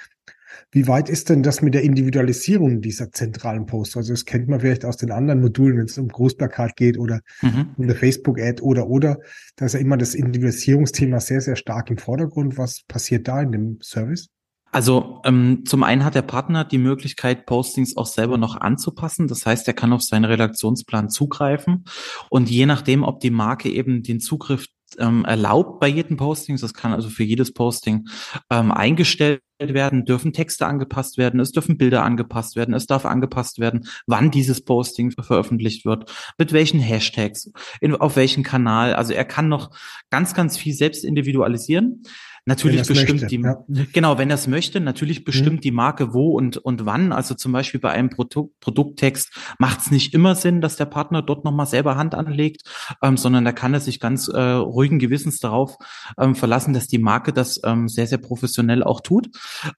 Wie 0.71 0.87
weit 0.89 1.09
ist 1.09 1.29
denn 1.29 1.43
das 1.43 1.63
mit 1.63 1.75
der 1.75 1.83
Individualisierung 1.83 2.81
dieser 2.81 3.11
zentralen 3.13 3.67
Posts? 3.67 3.97
Also 3.99 4.13
das 4.13 4.25
kennt 4.25 4.49
man 4.49 4.61
vielleicht 4.61 4.85
aus 4.85 4.97
den 4.97 5.11
anderen 5.11 5.41
Modulen, 5.41 5.79
wenn 5.79 5.87
es 5.87 5.99
um 5.99 6.09
Großplakat 6.09 6.77
geht 6.77 6.99
oder 6.99 7.21
mhm. 7.43 7.71
um 7.77 7.85
eine 7.85 7.95
Facebook-Ad 7.95 8.63
oder 8.63 8.89
oder. 8.89 9.19
Da 9.57 9.67
ist 9.67 9.75
ja 9.75 9.81
immer 9.81 9.97
das 9.97 10.15
Individualisierungsthema 10.15 11.21
sehr, 11.21 11.41
sehr 11.41 11.57
stark 11.57 11.91
im 11.91 11.99
Vordergrund. 11.99 12.59
Was 12.59 12.83
passiert 12.87 13.29
da 13.29 13.43
in 13.43 13.53
dem 13.53 13.79
Service? 13.83 14.29
Also 14.73 15.23
ähm, 15.25 15.63
zum 15.65 15.83
einen 15.85 16.05
hat 16.05 16.15
der 16.15 16.23
Partner 16.23 16.65
die 16.65 16.79
Möglichkeit, 16.79 17.47
Postings 17.47 17.97
auch 17.97 18.07
selber 18.07 18.37
noch 18.37 18.57
anzupassen. 18.57 19.27
Das 19.27 19.47
heißt, 19.47 19.67
er 19.69 19.75
kann 19.75 19.93
auf 19.93 20.03
seinen 20.03 20.27
Redaktionsplan 20.27 21.09
zugreifen 21.09 21.85
und 22.29 22.51
je 22.51 22.67
nachdem, 22.67 23.03
ob 23.03 23.21
die 23.21 23.31
Marke 23.31 23.71
eben 23.71 24.03
den 24.03 24.21
Zugriff 24.21 24.67
ähm, 24.99 25.25
erlaubt 25.25 25.81
bei 25.81 25.89
jedem 25.89 26.17
Posting. 26.17 26.57
Das 26.57 26.75
kann 26.75 26.93
also 26.93 27.09
für 27.09 27.25
jedes 27.25 27.53
Posting 27.53 28.09
ähm, 28.51 28.73
eingestellt 28.73 29.43
werden, 29.59 30.05
dürfen 30.05 30.33
Texte 30.33 30.67
angepasst 30.67 31.17
werden, 31.17 31.41
es 31.41 31.53
dürfen 31.53 31.79
Bilder 31.79 32.03
angepasst 32.05 32.57
werden, 32.57 32.75
es 32.75 32.87
darf 32.87 33.07
angepasst 33.07 33.59
werden, 33.59 33.89
wann 34.07 34.31
dieses 34.31 34.65
Posting 34.65 35.13
veröffentlicht 35.13 35.85
wird, 35.87 36.13
mit 36.39 36.53
welchen 36.53 36.81
Hashtags, 36.81 37.51
in, 37.81 37.95
auf 37.95 38.17
welchen 38.17 38.43
Kanal. 38.43 38.95
Also 38.95 39.15
er 39.15 39.25
kann 39.25 39.49
noch 39.49 39.71
ganz, 40.11 40.35
ganz 40.35 40.59
viel 40.59 40.75
selbst 40.75 41.05
individualisieren. 41.05 42.03
Natürlich 42.49 42.87
bestimmt 42.87 43.23
möchte, 43.23 43.27
die, 43.27 43.43
ja. 43.43 43.87
genau, 43.93 44.19
wenn 44.19 44.31
er 44.31 44.37
es 44.37 44.47
möchte, 44.47 44.79
natürlich 44.79 45.25
bestimmt 45.25 45.57
mhm. 45.57 45.61
die 45.63 45.73
Marke 45.73 46.15
wo 46.15 46.31
und, 46.31 46.57
und 46.57 46.87
wann. 46.87 47.13
Also 47.13 47.35
zum 47.35 47.51
Beispiel 47.51 47.81
bei 47.81 47.91
einem 47.91 48.09
Produkt, 48.09 48.61
Produkttext 48.61 49.37
macht 49.59 49.81
es 49.81 49.91
nicht 49.91 50.15
immer 50.15 50.37
Sinn, 50.37 50.61
dass 50.61 50.77
der 50.77 50.85
Partner 50.85 51.23
dort 51.23 51.45
nochmal 51.45 51.67
selber 51.67 51.97
Hand 51.97 52.15
anlegt, 52.15 52.63
ähm, 53.03 53.17
sondern 53.17 53.45
da 53.45 53.51
kann 53.51 53.75
er 53.75 53.81
sich 53.81 53.99
ganz 53.99 54.29
äh, 54.29 54.41
ruhigen 54.41 55.01
Gewissens 55.01 55.41
darauf 55.41 55.77
ähm, 56.19 56.37
verlassen, 56.37 56.73
dass 56.73 56.87
die 56.87 56.99
Marke 56.99 57.33
das 57.33 57.61
ähm, 57.65 57.89
sehr, 57.89 58.07
sehr 58.07 58.19
professionell 58.19 58.85
auch 58.85 59.01
tut. 59.01 59.29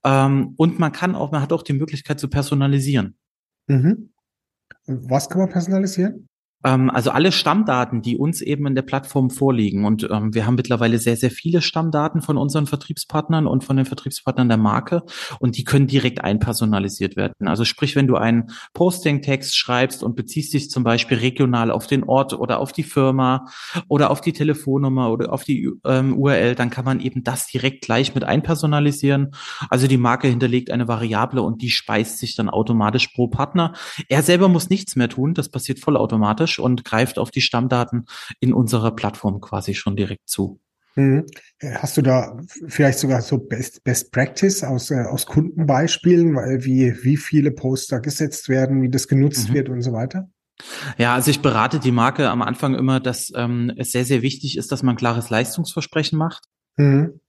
Ähm, 0.04 0.52
und 0.58 0.78
man 0.78 0.92
kann 0.92 1.14
auch, 1.14 1.32
man 1.32 1.40
hat 1.40 1.54
auch 1.54 1.62
die 1.62 1.72
Möglichkeit 1.72 2.20
zu 2.20 2.28
personalisieren. 2.28 3.16
Mhm. 3.66 4.10
Was 4.84 5.30
kann 5.30 5.40
man 5.40 5.48
personalisieren? 5.48 6.27
Ähm, 6.64 6.90
also 6.90 7.10
alle 7.10 7.30
Stammdaten, 7.30 8.02
die 8.02 8.16
uns 8.16 8.40
eben 8.40 8.66
in 8.66 8.74
der 8.74 8.82
Plattform 8.82 9.30
vorliegen. 9.30 9.84
Und 9.84 10.08
ähm, 10.10 10.34
wir 10.34 10.46
haben 10.46 10.56
mittlerweile 10.56 10.98
sehr, 10.98 11.16
sehr 11.16 11.30
viele 11.30 11.62
Stammdaten 11.62 12.20
von 12.20 12.36
unseren 12.36 12.66
Vertriebspartnern 12.66 13.46
und 13.46 13.62
von 13.62 13.76
den 13.76 13.86
Vertriebspartnern 13.86 14.48
der 14.48 14.58
Marke. 14.58 15.02
Und 15.38 15.56
die 15.56 15.64
können 15.64 15.86
direkt 15.86 16.22
einpersonalisiert 16.22 17.16
werden. 17.16 17.46
Also 17.46 17.64
sprich, 17.64 17.94
wenn 17.94 18.08
du 18.08 18.16
einen 18.16 18.50
Posting-Text 18.74 19.56
schreibst 19.56 20.02
und 20.02 20.16
beziehst 20.16 20.52
dich 20.52 20.70
zum 20.70 20.82
Beispiel 20.82 21.18
regional 21.18 21.70
auf 21.70 21.86
den 21.86 22.02
Ort 22.04 22.32
oder 22.32 22.58
auf 22.58 22.72
die 22.72 22.82
Firma 22.82 23.46
oder 23.86 24.10
auf 24.10 24.20
die 24.20 24.32
Telefonnummer 24.32 25.12
oder 25.12 25.32
auf 25.32 25.44
die 25.44 25.70
ähm, 25.84 26.16
URL, 26.18 26.56
dann 26.56 26.70
kann 26.70 26.84
man 26.84 27.00
eben 27.00 27.22
das 27.22 27.46
direkt 27.46 27.82
gleich 27.82 28.14
mit 28.14 28.24
einpersonalisieren. 28.24 29.30
Also 29.70 29.86
die 29.86 29.96
Marke 29.96 30.26
hinterlegt 30.26 30.70
eine 30.70 30.88
Variable 30.88 31.42
und 31.42 31.62
die 31.62 31.70
speist 31.70 32.18
sich 32.18 32.34
dann 32.34 32.48
automatisch 32.48 33.08
pro 33.08 33.28
Partner. 33.28 33.74
Er 34.08 34.22
selber 34.22 34.48
muss 34.48 34.70
nichts 34.70 34.96
mehr 34.96 35.08
tun. 35.08 35.34
Das 35.34 35.48
passiert 35.50 35.78
vollautomatisch 35.78 36.47
und 36.58 36.84
greift 36.84 37.18
auf 37.18 37.30
die 37.30 37.40
Stammdaten 37.40 38.06
in 38.40 38.52
unserer 38.52 38.92
Plattform 38.92 39.40
quasi 39.40 39.74
schon 39.74 39.96
direkt 39.96 40.28
zu. 40.28 40.60
Mhm. 40.98 41.26
Hast 41.62 41.96
du 41.96 42.02
da 42.02 42.36
vielleicht 42.66 42.98
sogar 42.98 43.22
so 43.22 43.38
Best, 43.38 43.84
Best 43.84 44.10
Practice 44.10 44.64
aus, 44.64 44.90
äh, 44.90 45.02
aus 45.02 45.26
Kundenbeispielen, 45.26 46.34
wie, 46.64 46.96
wie 47.02 47.16
viele 47.16 47.52
Poster 47.52 48.00
gesetzt 48.00 48.48
werden, 48.48 48.82
wie 48.82 48.90
das 48.90 49.06
genutzt 49.06 49.50
mhm. 49.50 49.54
wird 49.54 49.68
und 49.68 49.82
so 49.82 49.92
weiter? 49.92 50.28
Ja, 50.96 51.14
also 51.14 51.30
ich 51.30 51.40
berate 51.40 51.78
die 51.78 51.92
Marke 51.92 52.28
am 52.28 52.42
Anfang 52.42 52.74
immer, 52.74 52.98
dass 52.98 53.32
ähm, 53.36 53.72
es 53.76 53.92
sehr, 53.92 54.04
sehr 54.04 54.22
wichtig 54.22 54.56
ist, 54.56 54.72
dass 54.72 54.82
man 54.82 54.96
klares 54.96 55.30
Leistungsversprechen 55.30 56.18
macht. 56.18 56.46
Mhm. 56.76 57.20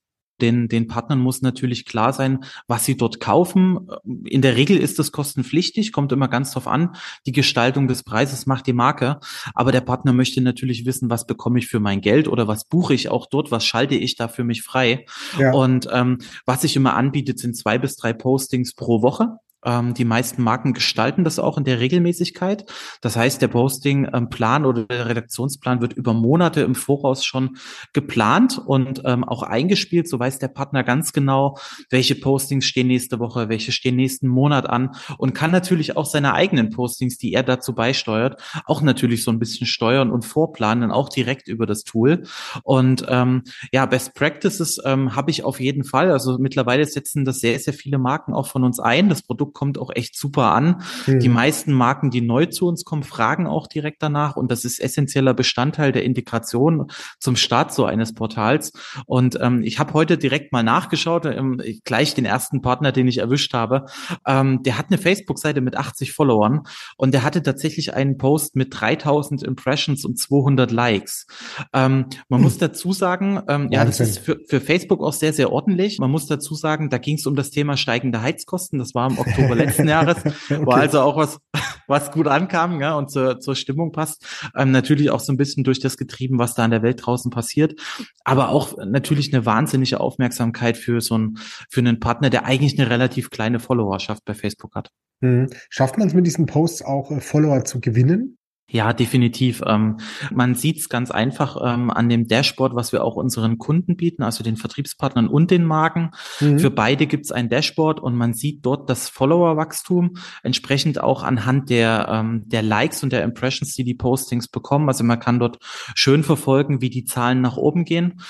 Den, 0.42 0.68
den 0.68 0.88
Partnern 0.88 1.20
muss 1.20 1.42
natürlich 1.42 1.86
klar 1.86 2.14
sein, 2.14 2.44
was 2.68 2.86
sie 2.86 2.98
dort 2.98 3.20
kaufen. 3.20 3.88
In 4.26 4.42
der 4.42 4.56
Regel 4.56 4.78
ist 4.78 5.00
das 5.00 5.12
kostenpflichtig, 5.12 5.92
kommt 5.92 6.12
immer 6.12 6.28
ganz 6.28 6.52
drauf 6.52 6.68
an. 6.68 6.96
Die 7.26 7.32
Gestaltung 7.32 7.88
des 7.88 8.04
Preises 8.04 8.46
macht 8.46 8.68
die 8.68 8.74
Marke. 8.74 9.20
Aber 9.54 9.72
der 9.72 9.82
Partner 9.82 10.14
möchte 10.14 10.42
natürlich 10.42 10.86
wissen, 10.86 11.10
was 11.10 11.26
bekomme 11.26 11.60
ich 11.60 11.68
für 11.68 11.80
mein 11.80 12.02
Geld 12.02 12.28
oder 12.28 12.48
was 12.48 12.66
buche 12.66 12.94
ich 12.94 13.10
auch 13.10 13.28
dort, 13.28 13.52
was 13.52 13.66
schalte 13.66 13.96
ich 13.96 14.16
da 14.16 14.28
für 14.28 14.44
mich 14.44 14.64
frei. 14.64 15.06
Ja. 15.38 15.54
Und 15.54 15.88
ähm, 15.92 16.20
was 16.46 16.64
ich 16.64 16.76
immer 16.76 16.96
anbietet, 16.96 17.40
sind 17.40 17.56
zwei 17.56 17.78
bis 17.78 17.96
drei 17.96 18.14
Postings 18.14 18.74
pro 18.74 19.02
Woche. 19.02 19.38
Ähm, 19.66 19.94
die 19.94 20.06
meisten 20.06 20.42
Marken 20.42 20.74
gestalten 20.74 21.24
das 21.24 21.40
auch 21.40 21.58
in 21.58 21.64
der 21.64 21.80
Regelmäßigkeit. 21.80 22.66
Das 23.02 23.16
heißt, 23.16 23.42
der 23.42 23.50
Posting-Plan 23.50 24.66
oder 24.66 24.86
der 24.86 25.08
Redaktionsplan 25.08 25.82
wird 25.82 25.94
über 25.94 26.14
Monate 26.14 26.62
im 26.62 26.76
Voraus 26.76 27.26
schon 27.26 27.58
geplant 27.94 28.58
und 28.58 29.02
ähm, 29.06 29.24
auch 29.24 29.44
eingespielt. 29.44 30.08
So 30.08 30.20
weiß 30.20 30.40
der 30.40 30.48
Partner 30.48 30.84
ganz 30.84 31.14
genau, 31.14 31.58
welche 31.90 32.16
Postings 32.16 32.66
stehen 32.66 32.88
nächste 32.88 33.20
Woche, 33.20 33.50
welche 33.50 33.72
stehen 33.72 33.96
nächsten 33.96 34.28
Monat 34.28 34.70
an 34.70 34.92
und 35.18 35.34
kann 35.34 35.52
natürlich 35.52 35.98
auch 35.98 36.06
seine 36.06 36.34
eigenen 36.34 36.70
Postings, 36.70 37.18
die 37.18 37.34
er 37.34 37.44
dazu 37.44 37.76
beisteuert, 37.76 38.42
auch 38.66 38.82
natürlich 38.82 39.24
so 39.24 39.32
ein 39.32 39.40
bisschen 39.40 39.68
steuern 39.68 40.10
und 40.10 40.24
vorplanen, 40.24 40.92
auch 40.92 41.10
direkt 41.10 41.48
über 41.48 41.66
das 41.66 41.84
Tool. 41.84 42.24
Und 42.64 43.06
ähm, 43.10 43.44
ja, 43.74 43.86
Best 43.86 44.14
Practices 44.16 44.82
ähm, 44.86 45.16
habe 45.16 45.32
ich 45.32 45.44
auf 45.44 45.60
jeden 45.60 45.84
Fall. 45.84 46.12
Also 46.12 46.38
mittlerweile 46.38 46.86
setzen 46.86 47.26
das 47.26 47.40
sehr, 47.40 47.60
sehr 47.60 47.74
viele 47.74 47.98
Marken 47.98 48.34
auch 48.34 48.48
von 48.48 48.64
uns 48.64 48.80
ein. 48.80 49.10
Das 49.10 49.22
Produkt 49.22 49.49
kommt 49.54 49.78
auch 49.78 49.92
echt 49.94 50.18
super 50.18 50.52
an. 50.52 50.82
Mhm. 51.08 51.20
Die 51.20 51.30
meisten 51.30 51.74
Marken, 51.74 52.10
die 52.10 52.22
neu 52.22 52.46
zu 52.46 52.68
uns 52.68 52.84
kommen, 52.84 53.04
fragen 53.04 53.48
auch 53.48 53.68
direkt 53.68 54.02
danach 54.02 54.36
und 54.36 54.52
das 54.52 54.66
ist 54.66 54.80
essentieller 54.80 55.34
Bestandteil 55.34 55.92
der 55.92 56.04
Integration 56.04 56.88
zum 57.20 57.36
Start 57.36 57.74
so 57.74 57.86
eines 57.86 58.14
Portals. 58.14 58.72
Und 59.06 59.38
ähm, 59.42 59.62
ich 59.64 59.80
habe 59.80 59.94
heute 59.94 60.18
direkt 60.18 60.52
mal 60.52 60.64
nachgeschaut, 60.64 61.26
ähm, 61.26 61.62
gleich 61.84 62.14
den 62.14 62.26
ersten 62.26 62.62
Partner, 62.62 62.92
den 62.92 63.08
ich 63.08 63.18
erwischt 63.18 63.54
habe, 63.54 63.86
ähm, 64.26 64.64
der 64.64 64.78
hat 64.78 64.88
eine 64.90 64.98
Facebook-Seite 64.98 65.62
mit 65.62 65.76
80 65.78 66.14
Followern 66.14 66.62
und 66.98 67.14
der 67.14 67.24
hatte 67.24 67.44
tatsächlich 67.44 67.94
einen 67.94 68.18
Post 68.18 68.56
mit 68.56 68.70
3000 68.72 69.44
Impressions 69.44 70.06
und 70.06 70.18
200 70.18 70.72
Likes. 70.72 71.28
Ähm, 71.74 72.06
man 72.28 72.40
mhm. 72.40 72.44
muss 72.44 72.58
dazu 72.58 72.94
sagen, 72.94 73.42
ähm, 73.48 73.70
ja, 73.72 73.86
das 73.86 74.00
ist 74.00 74.20
für, 74.20 74.40
für 74.48 74.62
Facebook 74.62 75.02
auch 75.02 75.14
sehr, 75.14 75.34
sehr 75.34 75.52
ordentlich. 75.52 76.00
Man 76.00 76.12
muss 76.12 76.28
dazu 76.28 76.56
sagen, 76.56 76.90
da 76.90 76.98
ging 76.98 77.16
es 77.16 77.26
um 77.26 77.36
das 77.36 77.50
Thema 77.50 77.78
steigende 77.78 78.22
Heizkosten. 78.22 78.80
Das 78.80 78.94
war 78.94 79.10
im 79.10 79.18
Oktober 79.18 79.39
Oktober 79.40 79.56
letzten 79.56 79.88
Jahres, 79.88 80.18
okay. 80.26 80.60
wo 80.64 80.72
also 80.72 81.02
auch 81.02 81.18
was, 81.18 81.40
was 81.88 82.12
gut 82.12 82.28
ankam 82.28 82.82
ja, 82.82 82.96
und 82.96 83.10
zur, 83.12 83.40
zur 83.40 83.56
Stimmung 83.56 83.92
passt. 83.92 84.26
Ähm, 84.56 84.72
natürlich 84.72 85.10
auch 85.10 85.20
so 85.20 85.34
ein 85.34 85.38
bisschen 85.38 85.64
durch 85.64 85.80
das 85.80 85.98
getrieben, 85.98 86.40
was 86.40 86.56
da 86.56 86.66
in 86.66 86.72
der 86.72 86.84
Welt 86.84 87.06
draußen 87.06 87.32
passiert, 87.32 87.80
aber 88.24 88.50
auch 88.50 88.78
natürlich 88.78 89.34
eine 89.34 89.46
wahnsinnige 89.46 90.00
Aufmerksamkeit 90.00 90.78
für 90.78 91.02
so 91.02 91.16
einen, 91.16 91.38
für 91.70 91.82
einen 91.82 92.00
Partner, 92.00 92.30
der 92.30 92.46
eigentlich 92.46 92.80
eine 92.80 92.90
relativ 92.90 93.30
kleine 93.30 93.60
Followerschaft 93.60 94.26
bei 94.26 94.34
Facebook 94.34 94.76
hat. 94.76 94.92
Mhm. 95.22 95.50
Schafft 95.70 95.98
man 95.98 96.08
es 96.08 96.14
mit 96.14 96.26
diesen 96.26 96.46
Posts 96.46 96.84
auch, 96.84 97.12
äh, 97.12 97.20
Follower 97.20 97.66
zu 97.66 97.82
gewinnen? 97.82 98.39
Ja, 98.72 98.94
definitiv. 98.94 99.64
Ähm, 99.66 99.98
man 100.32 100.54
sieht 100.54 100.78
es 100.78 100.90
ganz 100.90 101.10
einfach 101.10 101.58
ähm, 101.64 101.90
an 101.90 102.08
dem 102.08 102.28
Dashboard, 102.28 102.76
was 102.76 102.92
wir 102.92 103.04
auch 103.04 103.16
unseren 103.16 103.58
Kunden 103.58 103.98
bieten, 103.98 104.22
also 104.22 104.44
den 104.44 104.58
Vertriebspartnern 104.58 105.28
und 105.28 105.50
den 105.50 105.66
Marken. 105.66 106.12
Mhm. 106.40 106.60
Für 106.60 106.70
beide 106.70 107.08
gibt 107.08 107.26
es 107.26 107.32
ein 107.32 107.50
Dashboard 107.50 108.00
und 108.00 108.16
man 108.16 108.34
sieht 108.34 108.66
dort 108.66 108.90
das 108.90 109.10
Follower-Wachstum, 109.10 110.18
entsprechend 110.44 111.02
auch 111.02 111.24
anhand 111.24 111.70
der, 111.70 112.08
ähm, 112.12 112.44
der 112.46 112.62
Likes 112.62 113.02
und 113.02 113.12
der 113.12 113.24
Impressions, 113.24 113.74
die 113.74 113.84
die 113.84 113.96
Postings 113.96 114.48
bekommen. 114.48 114.88
Also 114.88 115.04
man 115.04 115.20
kann 115.20 115.40
dort 115.40 115.58
schön 115.96 116.24
verfolgen, 116.24 116.82
wie 116.82 116.92
die 116.92 117.06
Zahlen 117.06 117.42
nach 117.42 117.58
oben 117.58 117.86
gehen. 117.86 118.22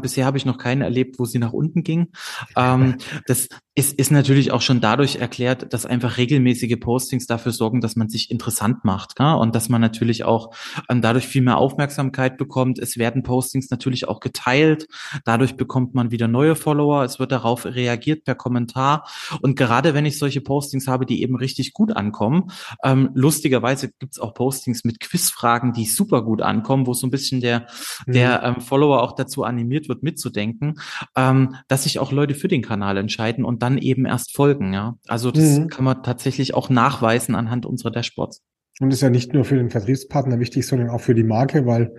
Bisher 0.00 0.26
habe 0.26 0.38
ich 0.38 0.44
noch 0.44 0.58
keine 0.58 0.84
erlebt, 0.84 1.18
wo 1.18 1.24
sie 1.24 1.38
nach 1.38 1.52
unten 1.52 1.82
ging. 1.82 2.08
Ähm, 2.56 2.96
das 3.26 3.48
ist, 3.74 3.98
ist 3.98 4.10
natürlich 4.10 4.52
auch 4.52 4.60
schon 4.60 4.80
dadurch 4.80 5.16
erklärt, 5.16 5.72
dass 5.72 5.84
einfach 5.84 6.16
regelmäßige 6.16 6.78
Postings 6.78 7.26
dafür 7.26 7.52
sorgen, 7.52 7.80
dass 7.80 7.96
man 7.96 8.08
sich 8.08 8.30
interessant 8.30 8.84
macht 8.84 9.18
und 9.18 9.54
dass 9.54 9.68
man 9.68 9.82
natürlich 9.84 10.24
auch 10.24 10.54
ähm, 10.88 11.02
dadurch 11.02 11.26
viel 11.26 11.42
mehr 11.42 11.58
Aufmerksamkeit 11.58 12.36
bekommt. 12.36 12.78
Es 12.78 12.96
werden 12.96 13.22
Postings 13.22 13.70
natürlich 13.70 14.08
auch 14.08 14.20
geteilt. 14.20 14.86
Dadurch 15.24 15.56
bekommt 15.56 15.94
man 15.94 16.10
wieder 16.10 16.26
neue 16.26 16.56
Follower. 16.56 17.04
Es 17.04 17.18
wird 17.18 17.32
darauf 17.32 17.66
reagiert 17.66 18.24
per 18.24 18.34
Kommentar. 18.34 19.06
Und 19.42 19.56
gerade 19.56 19.94
wenn 19.94 20.06
ich 20.06 20.18
solche 20.18 20.40
Postings 20.40 20.88
habe, 20.88 21.06
die 21.06 21.22
eben 21.22 21.36
richtig 21.36 21.72
gut 21.72 21.94
ankommen, 21.94 22.50
ähm, 22.82 23.10
lustigerweise 23.14 23.90
gibt 23.98 24.14
es 24.14 24.18
auch 24.18 24.34
Postings 24.34 24.84
mit 24.84 25.00
Quizfragen, 25.00 25.72
die 25.72 25.84
super 25.84 26.22
gut 26.22 26.42
ankommen, 26.42 26.86
wo 26.86 26.94
so 26.94 27.06
ein 27.06 27.10
bisschen 27.10 27.40
der, 27.40 27.66
mhm. 28.06 28.12
der 28.12 28.42
ähm, 28.42 28.60
Follower 28.60 29.02
auch 29.02 29.12
dazu 29.12 29.44
animiert 29.44 29.88
wird, 29.88 30.02
mitzudenken, 30.02 30.80
ähm, 31.16 31.56
dass 31.68 31.84
sich 31.84 31.98
auch 31.98 32.12
Leute 32.12 32.34
für 32.34 32.48
den 32.48 32.62
Kanal 32.62 32.96
entscheiden 32.96 33.44
und 33.44 33.62
dann 33.62 33.78
eben 33.78 34.06
erst 34.06 34.34
folgen. 34.34 34.72
Ja, 34.72 34.96
also 35.06 35.30
das 35.30 35.58
mhm. 35.58 35.68
kann 35.68 35.84
man 35.84 36.02
tatsächlich 36.02 36.54
auch 36.54 36.70
nachweisen 36.70 37.34
anhand 37.34 37.66
unserer 37.66 37.90
Dashboards. 37.90 38.42
Und 38.80 38.92
ist 38.92 39.02
ja 39.02 39.10
nicht 39.10 39.32
nur 39.32 39.44
für 39.44 39.56
den 39.56 39.70
Vertriebspartner 39.70 40.40
wichtig, 40.40 40.66
sondern 40.66 40.90
auch 40.90 41.00
für 41.00 41.14
die 41.14 41.22
Marke, 41.22 41.66
weil 41.66 41.94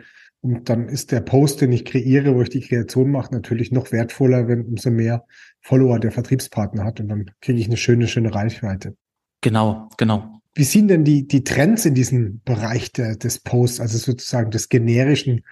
und 0.45 0.69
dann 0.69 0.89
ist 0.89 1.11
der 1.11 1.21
Post, 1.21 1.61
den 1.61 1.71
ich 1.71 1.85
kreiere, 1.85 2.35
wo 2.35 2.41
ich 2.43 2.49
die 2.49 2.61
Kreation 2.61 3.09
mache, 3.09 3.33
natürlich 3.33 3.71
noch 3.71 3.91
wertvoller, 3.91 4.47
wenn 4.47 4.63
umso 4.63 4.91
mehr 4.91 5.25
Follower 5.61 5.99
der 5.99 6.11
Vertriebspartner 6.11 6.83
hat 6.83 6.99
und 6.99 7.07
dann 7.07 7.31
kriege 7.41 7.59
ich 7.59 7.65
eine 7.65 7.77
schöne, 7.77 8.07
schöne 8.07 8.35
Reichweite. 8.35 8.95
Genau, 9.41 9.89
genau. 9.97 10.39
Wie 10.53 10.63
sehen 10.63 10.87
denn 10.87 11.03
die, 11.03 11.27
die 11.27 11.43
Trends 11.43 11.85
in 11.85 11.95
diesem 11.95 12.41
Bereich 12.45 12.91
der, 12.91 13.15
des 13.15 13.39
Posts, 13.39 13.79
also 13.79 13.97
sozusagen 13.97 14.51
des 14.51 14.69
generischen 14.69 15.43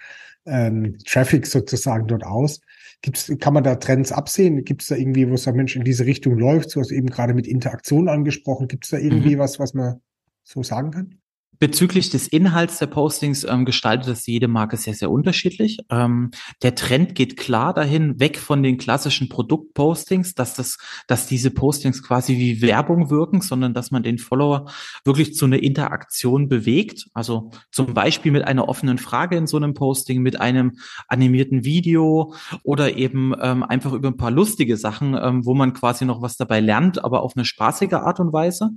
ähm, 0.46 1.00
Traffic 1.08 1.48
sozusagen 1.48 2.06
dort 2.06 2.24
aus? 2.24 2.62
Gibt's, 3.02 3.32
kann 3.40 3.56
man 3.56 3.64
da 3.64 3.76
Trends 3.76 4.12
absehen? 4.12 4.64
Gibt 4.64 4.84
es 4.84 4.90
da 4.90 4.96
irgendwie, 4.96 5.28
wo 5.28 5.34
es 5.34 5.44
da 5.44 5.54
Mensch 5.54 5.76
in 5.76 5.84
diese 5.84 6.06
Richtung 6.06 6.38
läuft? 6.38 6.70
So 6.70 6.80
hast 6.80 6.92
du 6.92 6.96
eben 6.96 7.08
gerade 7.08 7.34
mit 7.34 7.48
Interaktion 7.48 8.08
angesprochen. 8.10 8.68
Gibt 8.68 8.86
es 8.86 8.92
da 8.92 8.98
irgendwie 8.98 9.36
mhm. 9.36 9.40
was, 9.40 9.60
was 9.60 9.74
man 9.74 10.02
so 10.44 10.64
sagen 10.64 10.92
kann? 10.92 11.23
Bezüglich 11.64 12.10
des 12.10 12.28
Inhalts 12.28 12.80
der 12.80 12.88
Postings 12.88 13.46
ähm, 13.46 13.64
gestaltet 13.64 14.10
das 14.10 14.28
jede 14.28 14.50
Marke 14.50 14.76
sehr, 14.76 14.96
sehr 14.96 15.10
unterschiedlich. 15.10 15.78
Ähm, 15.90 16.32
der 16.62 16.76
Trend 16.76 17.16
geht 17.16 17.38
klar 17.38 17.74
dahin, 17.74 18.20
weg 18.20 18.38
von 18.38 18.62
den 18.62 18.78
klassischen 18.78 19.30
Produktpostings, 19.30 20.36
dass 20.36 20.56
das, 20.56 20.78
dass 21.08 21.26
diese 21.26 21.52
Postings 21.52 22.04
quasi 22.04 22.38
wie 22.38 22.62
Werbung 22.62 23.10
wirken, 23.10 23.40
sondern 23.40 23.74
dass 23.74 23.92
man 23.92 24.04
den 24.04 24.18
Follower 24.18 24.70
wirklich 25.06 25.36
zu 25.36 25.46
einer 25.46 25.64
Interaktion 25.64 26.50
bewegt. 26.50 27.06
Also 27.14 27.52
zum 27.72 27.94
Beispiel 27.94 28.34
mit 28.34 28.44
einer 28.44 28.68
offenen 28.68 28.98
Frage 28.98 29.38
in 29.38 29.48
so 29.48 29.56
einem 29.56 29.74
Posting, 29.74 30.22
mit 30.22 30.42
einem 30.42 30.74
animierten 31.08 31.64
Video 31.64 32.34
oder 32.64 32.98
eben 32.98 33.34
ähm, 33.42 33.64
einfach 33.64 33.94
über 33.94 34.10
ein 34.10 34.18
paar 34.18 34.32
lustige 34.32 34.76
Sachen, 34.76 35.18
ähm, 35.18 35.46
wo 35.46 35.54
man 35.54 35.72
quasi 35.72 36.04
noch 36.04 36.22
was 36.22 36.36
dabei 36.36 36.60
lernt, 36.60 37.02
aber 37.06 37.24
auf 37.24 37.38
eine 37.38 37.46
spaßige 37.46 37.94
Art 37.94 38.20
und 38.20 38.34
Weise. 38.34 38.72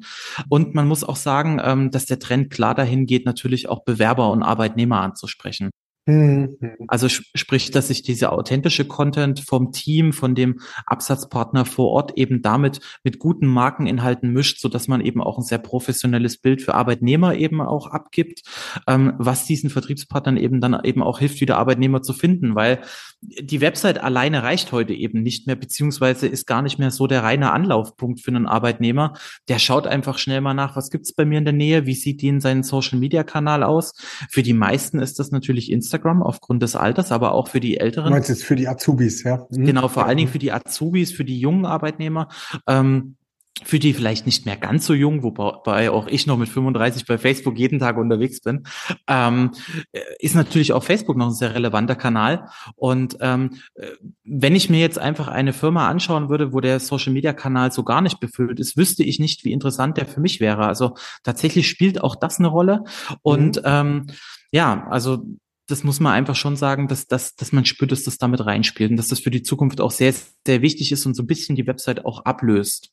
Und 0.49 0.76
man 0.76 0.87
muss 0.87 1.02
auch 1.02 1.16
sagen, 1.16 1.61
ähm, 1.61 1.90
dass 1.90 2.07
der 2.07 2.21
Trend 2.21 2.50
klar 2.50 2.75
dahin 2.76 3.06
geht, 3.06 3.26
natürlich 3.26 3.68
auch 3.68 3.85
Bewerber 3.85 4.30
und 4.30 4.42
Arbeitnehmer 4.42 5.00
anzusprechen. 5.00 5.71
Mhm. 6.06 6.56
Also 6.86 7.08
sprich, 7.08 7.72
dass 7.72 7.88
sich 7.88 8.02
dieser 8.02 8.32
authentische 8.32 8.84
Content 8.84 9.40
vom 9.40 9.72
Team, 9.72 10.12
von 10.12 10.36
dem 10.36 10.60
Absatzpartner 10.86 11.64
vor 11.64 11.90
Ort 11.90 12.16
eben 12.16 12.42
damit 12.42 12.80
mit 13.02 13.18
guten 13.18 13.46
Markeninhalten 13.48 14.32
mischt, 14.32 14.60
so 14.60 14.68
dass 14.68 14.86
man 14.86 15.00
eben 15.00 15.20
auch 15.20 15.36
ein 15.36 15.44
sehr 15.44 15.58
professionelles 15.58 16.38
Bild 16.38 16.62
für 16.62 16.75
Arbeitnehmer 16.75 17.34
eben 17.34 17.60
auch 17.60 17.88
abgibt, 17.88 18.42
ähm, 18.86 19.14
was 19.18 19.46
diesen 19.46 19.68
Vertriebspartnern 19.68 20.36
eben 20.36 20.60
dann 20.60 20.78
eben 20.84 21.02
auch 21.02 21.18
hilft, 21.18 21.40
wieder 21.40 21.58
Arbeitnehmer 21.58 22.02
zu 22.02 22.12
finden, 22.12 22.54
weil 22.54 22.80
die 23.20 23.60
Website 23.60 23.98
alleine 23.98 24.44
reicht 24.44 24.70
heute 24.70 24.92
eben 24.92 25.22
nicht 25.22 25.48
mehr, 25.48 25.56
beziehungsweise 25.56 26.28
ist 26.28 26.46
gar 26.46 26.62
nicht 26.62 26.78
mehr 26.78 26.92
so 26.92 27.08
der 27.08 27.25
reine 27.25 27.50
Anlaufpunkt 27.50 28.20
für 28.20 28.30
einen 28.30 28.46
Arbeitnehmer. 28.46 29.14
Der 29.48 29.58
schaut 29.58 29.88
einfach 29.88 30.18
schnell 30.18 30.40
mal 30.40 30.54
nach, 30.54 30.76
was 30.76 30.90
gibt's 30.90 31.12
bei 31.12 31.25
mir 31.25 31.38
in 31.38 31.44
der 31.44 31.54
Nähe, 31.54 31.86
wie 31.86 31.94
sieht 31.94 32.22
die 32.22 32.28
in 32.28 32.40
seinen 32.40 32.62
Social 32.62 32.98
Media 32.98 33.25
Kanal 33.25 33.64
aus. 33.64 33.94
Für 34.30 34.44
die 34.44 34.52
meisten 34.52 35.00
ist 35.00 35.18
das 35.18 35.32
natürlich 35.32 35.72
Instagram 35.72 35.95
Instagram 35.96 36.22
aufgrund 36.22 36.62
des 36.62 36.76
Alters, 36.76 37.12
aber 37.12 37.32
auch 37.32 37.48
für 37.48 37.60
die 37.60 37.78
Älteren. 37.78 38.06
Du 38.06 38.12
meinst 38.12 38.28
jetzt 38.28 38.44
für 38.44 38.56
die 38.56 38.68
Azubis, 38.68 39.22
ja? 39.24 39.46
Mhm. 39.50 39.66
Genau, 39.66 39.88
vor 39.88 40.06
allen 40.06 40.18
Dingen 40.18 40.30
für 40.30 40.38
die 40.38 40.52
Azubis, 40.52 41.12
für 41.12 41.24
die 41.24 41.40
jungen 41.40 41.64
Arbeitnehmer. 41.64 42.28
Ähm, 42.66 43.16
für 43.64 43.78
die 43.78 43.94
vielleicht 43.94 44.26
nicht 44.26 44.44
mehr 44.44 44.58
ganz 44.58 44.84
so 44.84 44.92
jung, 44.92 45.22
wobei 45.22 45.90
auch 45.90 46.08
ich 46.08 46.26
noch 46.26 46.36
mit 46.36 46.50
35 46.50 47.06
bei 47.06 47.16
Facebook 47.16 47.56
jeden 47.56 47.78
Tag 47.78 47.96
unterwegs 47.96 48.42
bin, 48.42 48.64
ähm, 49.08 49.52
ist 50.18 50.34
natürlich 50.34 50.74
auch 50.74 50.84
Facebook 50.84 51.16
noch 51.16 51.28
ein 51.28 51.32
sehr 51.32 51.54
relevanter 51.54 51.94
Kanal. 51.94 52.50
Und 52.74 53.16
ähm, 53.22 53.56
wenn 54.24 54.54
ich 54.54 54.68
mir 54.68 54.80
jetzt 54.80 54.98
einfach 54.98 55.28
eine 55.28 55.54
Firma 55.54 55.88
anschauen 55.88 56.28
würde, 56.28 56.52
wo 56.52 56.60
der 56.60 56.80
Social-Media-Kanal 56.80 57.72
so 57.72 57.82
gar 57.82 58.02
nicht 58.02 58.20
befüllt 58.20 58.60
ist, 58.60 58.76
wüsste 58.76 59.04
ich 59.04 59.20
nicht, 59.20 59.42
wie 59.46 59.52
interessant 59.52 59.96
der 59.96 60.04
für 60.04 60.20
mich 60.20 60.38
wäre. 60.38 60.66
Also 60.66 60.94
tatsächlich 61.22 61.66
spielt 61.66 62.04
auch 62.04 62.14
das 62.14 62.38
eine 62.38 62.48
Rolle. 62.48 62.84
Und 63.22 63.56
mhm. 63.56 63.62
ähm, 63.64 64.06
ja, 64.52 64.86
also 64.90 65.24
das 65.66 65.85
muss 65.85 66.00
man 66.00 66.12
einfach 66.12 66.37
schon 66.37 66.56
sagen, 66.56 66.88
dass, 66.88 67.06
dass, 67.06 67.35
dass 67.35 67.52
man 67.52 67.64
spürt, 67.64 67.92
dass 67.92 68.04
das 68.04 68.18
damit 68.18 68.44
reinspielt 68.44 68.90
und 68.90 68.96
dass 68.96 69.08
das 69.08 69.20
für 69.20 69.30
die 69.30 69.42
Zukunft 69.42 69.80
auch 69.80 69.90
sehr, 69.90 70.14
sehr 70.46 70.62
wichtig 70.62 70.92
ist 70.92 71.06
und 71.06 71.14
so 71.14 71.23
ein 71.23 71.26
bisschen 71.26 71.56
die 71.56 71.66
Website 71.66 72.04
auch 72.04 72.25
ablöst. 72.25 72.92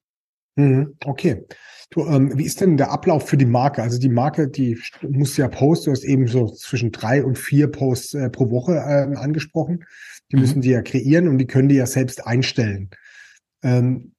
Mhm, 0.55 0.95
okay. 1.05 1.45
Du, 1.89 2.07
ähm, 2.07 2.37
wie 2.37 2.45
ist 2.45 2.61
denn 2.61 2.77
der 2.77 2.91
Ablauf 2.91 3.27
für 3.27 3.37
die 3.37 3.45
Marke? 3.45 3.83
Also 3.83 3.99
die 3.99 4.09
Marke, 4.09 4.47
die 4.47 4.79
muss 5.01 5.37
ja 5.37 5.47
posten, 5.47 5.85
du 5.85 5.91
hast 5.91 6.03
eben 6.03 6.27
so 6.27 6.47
zwischen 6.47 6.91
drei 6.91 7.23
und 7.23 7.37
vier 7.37 7.67
Posts 7.67 8.13
äh, 8.15 8.29
pro 8.29 8.49
Woche 8.49 8.73
äh, 8.73 9.15
angesprochen. 9.15 9.85
Die 10.31 10.35
mhm. 10.35 10.41
müssen 10.41 10.61
die 10.61 10.69
ja 10.69 10.81
kreieren 10.81 11.27
und 11.27 11.37
die 11.37 11.47
können 11.47 11.69
die 11.69 11.75
ja 11.75 11.85
selbst 11.85 12.25
einstellen. 12.25 12.89
Ähm, 13.61 14.13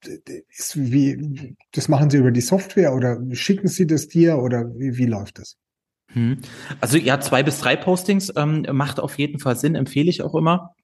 ist 0.48 0.76
wie, 0.76 1.56
das 1.72 1.88
machen 1.88 2.10
sie 2.10 2.18
über 2.18 2.30
die 2.30 2.40
Software 2.40 2.94
oder 2.94 3.20
schicken 3.32 3.68
sie 3.68 3.86
das 3.86 4.08
dir 4.08 4.38
oder 4.38 4.72
wie, 4.78 4.96
wie 4.96 5.06
läuft 5.06 5.38
das? 5.38 5.56
Hm. 6.14 6.38
Also 6.80 6.96
ja, 6.96 7.20
zwei 7.20 7.42
bis 7.42 7.60
drei 7.60 7.76
Postings 7.76 8.32
ähm, 8.36 8.66
macht 8.72 9.00
auf 9.00 9.18
jeden 9.18 9.38
Fall 9.40 9.56
Sinn, 9.56 9.74
empfehle 9.74 10.08
ich 10.08 10.22
auch 10.22 10.34
immer. 10.34 10.74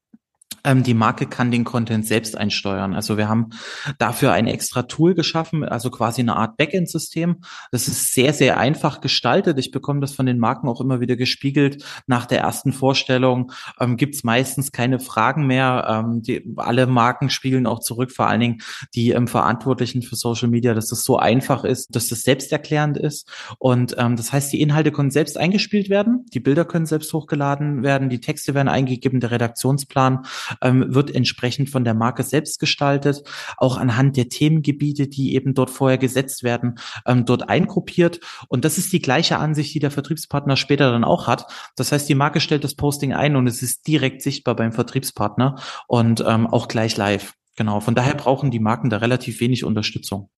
Ähm, 0.65 0.83
die 0.83 0.95
Marke 0.95 1.27
kann 1.27 1.51
den 1.51 1.65
Content 1.65 2.07
selbst 2.07 2.37
einsteuern. 2.37 2.95
Also 2.95 3.17
wir 3.17 3.29
haben 3.29 3.51
dafür 3.99 4.33
ein 4.33 4.47
extra 4.47 4.83
Tool 4.83 5.15
geschaffen, 5.15 5.65
also 5.65 5.91
quasi 5.91 6.21
eine 6.21 6.37
Art 6.37 6.57
Backend-System. 6.57 7.37
Das 7.71 7.89
ist 7.89 8.15
sehr, 8.15 8.33
sehr 8.33 8.59
einfach 8.59 9.01
gestaltet. 9.01 9.59
Ich 9.59 9.71
bekomme 9.71 10.01
das 10.01 10.13
von 10.13 10.27
den 10.27 10.39
Marken 10.39 10.69
auch 10.69 10.81
immer 10.81 11.01
wieder 11.01 11.17
gespiegelt. 11.17 11.85
Nach 12.07 12.27
der 12.27 12.41
ersten 12.41 12.73
Vorstellung 12.73 13.53
ähm, 13.79 13.97
gibt 13.97 14.15
es 14.15 14.25
meistens 14.25 14.73
keine 14.73 15.01
Fragen 15.01 15.47
mehr. 15.47 15.87
Ähm, 15.89 16.23
die, 16.23 16.45
alle 16.57 16.87
Marken 16.87 17.31
spiegeln 17.31 17.67
auch 17.67 17.81
zurück, 17.81 18.11
vor 18.13 18.27
allen 18.27 18.41
Dingen 18.41 18.59
die 18.95 19.11
ähm, 19.11 19.27
Verantwortlichen 19.27 20.03
für 20.03 20.17
Social 20.17 20.49
Media, 20.49 20.75
dass 20.75 20.89
das 20.89 21.05
so 21.05 21.19
einfach 21.19 21.65
ist, 21.65 21.95
dass 21.95 22.09
das 22.09 22.23
selbsterklärend 22.23 22.97
ist. 22.97 23.29
Und 23.59 23.95
ähm, 23.99 24.17
das 24.17 24.33
heißt, 24.33 24.53
die 24.53 24.61
Inhalte 24.61 24.93
können 24.93 25.11
selbst 25.11 25.39
eingespielt 25.39 25.89
werden, 25.89 26.27
die 26.33 26.41
Bilder 26.41 26.65
können 26.65 26.87
selbst 26.87 27.13
hochgeladen 27.13 27.83
werden, 27.83 28.09
die 28.09 28.21
Texte 28.21 28.55
werden 28.55 28.69
eingegeben, 28.69 29.21
der 29.21 29.31
Redaktionsplan 29.31 30.25
ähm, 30.63 30.95
wird 30.95 31.15
entsprechend 31.15 31.71
von 31.71 31.85
der 31.85 31.95
Marke 31.95 32.23
selbst 32.23 32.59
gestaltet, 32.61 33.23
auch 33.57 33.77
anhand 33.77 34.17
der 34.17 34.29
Themengebiete, 34.29 35.09
die 35.09 35.35
eben 35.35 35.55
dort 35.55 35.71
vorher 35.71 35.99
gesetzt 35.99 36.43
werden, 36.43 36.79
ähm, 37.07 37.25
dort 37.25 37.49
eingruppiert. 37.49 38.21
Und 38.49 38.65
das 38.65 38.79
ist 38.79 38.93
die 38.93 39.03
gleiche 39.03 39.39
Ansicht, 39.39 39.75
die 39.75 39.81
der 39.81 39.91
Vertriebspartner 39.91 40.57
später 40.57 40.91
dann 40.91 41.05
auch 41.05 41.27
hat. 41.27 41.47
Das 41.77 41.93
heißt, 41.93 42.09
die 42.09 42.15
Marke 42.15 42.41
stellt 42.41 42.65
das 42.65 42.75
Posting 42.75 43.13
ein 43.13 43.37
und 43.37 43.47
es 43.47 43.63
ist 43.63 43.87
direkt 43.87 44.23
sichtbar 44.23 44.57
beim 44.57 44.73
Vertriebspartner 44.73 45.57
und 45.89 46.25
ähm, 46.27 46.47
auch 46.47 46.69
gleich 46.69 46.97
live. 46.97 47.35
Genau. 47.57 47.81
Von 47.81 47.95
daher 47.95 48.15
brauchen 48.15 48.51
die 48.51 48.59
Marken 48.59 48.91
da 48.91 48.99
relativ 48.99 49.41
wenig 49.41 49.65
Unterstützung. 49.65 50.31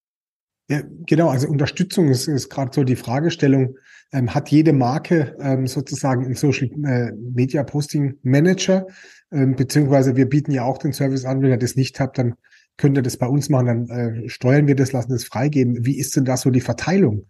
Ja, 0.69 0.81
genau. 1.05 1.29
Also 1.29 1.47
Unterstützung 1.47 2.09
ist, 2.09 2.27
ist 2.27 2.49
gerade 2.49 2.71
so 2.73 2.83
die 2.83 2.95
Fragestellung. 2.95 3.77
Ähm, 4.11 4.33
hat 4.33 4.49
jede 4.49 4.73
Marke 4.73 5.35
ähm, 5.39 5.67
sozusagen 5.67 6.25
einen 6.25 6.35
Social 6.35 6.69
äh, 6.85 7.11
Media 7.13 7.63
Posting 7.63 8.17
Manager? 8.23 8.87
Ähm, 9.33 9.55
beziehungsweise 9.55 10.15
wir 10.15 10.29
bieten 10.29 10.51
ja 10.51 10.63
auch 10.63 10.77
den 10.77 10.93
Service 10.93 11.25
an. 11.25 11.41
Wenn 11.41 11.49
ihr 11.49 11.57
das 11.57 11.75
nicht 11.75 11.99
habt, 11.99 12.17
dann 12.17 12.35
könnt 12.77 12.97
ihr 12.97 13.03
das 13.03 13.17
bei 13.17 13.27
uns 13.27 13.49
machen. 13.49 13.65
Dann 13.65 13.89
äh, 13.89 14.29
steuern 14.29 14.67
wir 14.67 14.75
das, 14.75 14.91
lassen 14.91 15.11
das 15.11 15.23
freigeben. 15.23 15.85
Wie 15.85 15.97
ist 15.97 16.15
denn 16.15 16.25
da 16.25 16.37
so 16.37 16.51
die 16.51 16.61
Verteilung? 16.61 17.27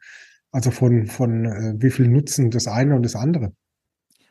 Also 0.51 0.69
von, 0.69 1.07
von 1.07 1.45
äh, 1.45 1.73
wie 1.77 1.89
viel 1.89 2.07
nutzen 2.07 2.51
das 2.51 2.67
eine 2.67 2.95
und 2.95 3.03
das 3.03 3.15
andere? 3.15 3.53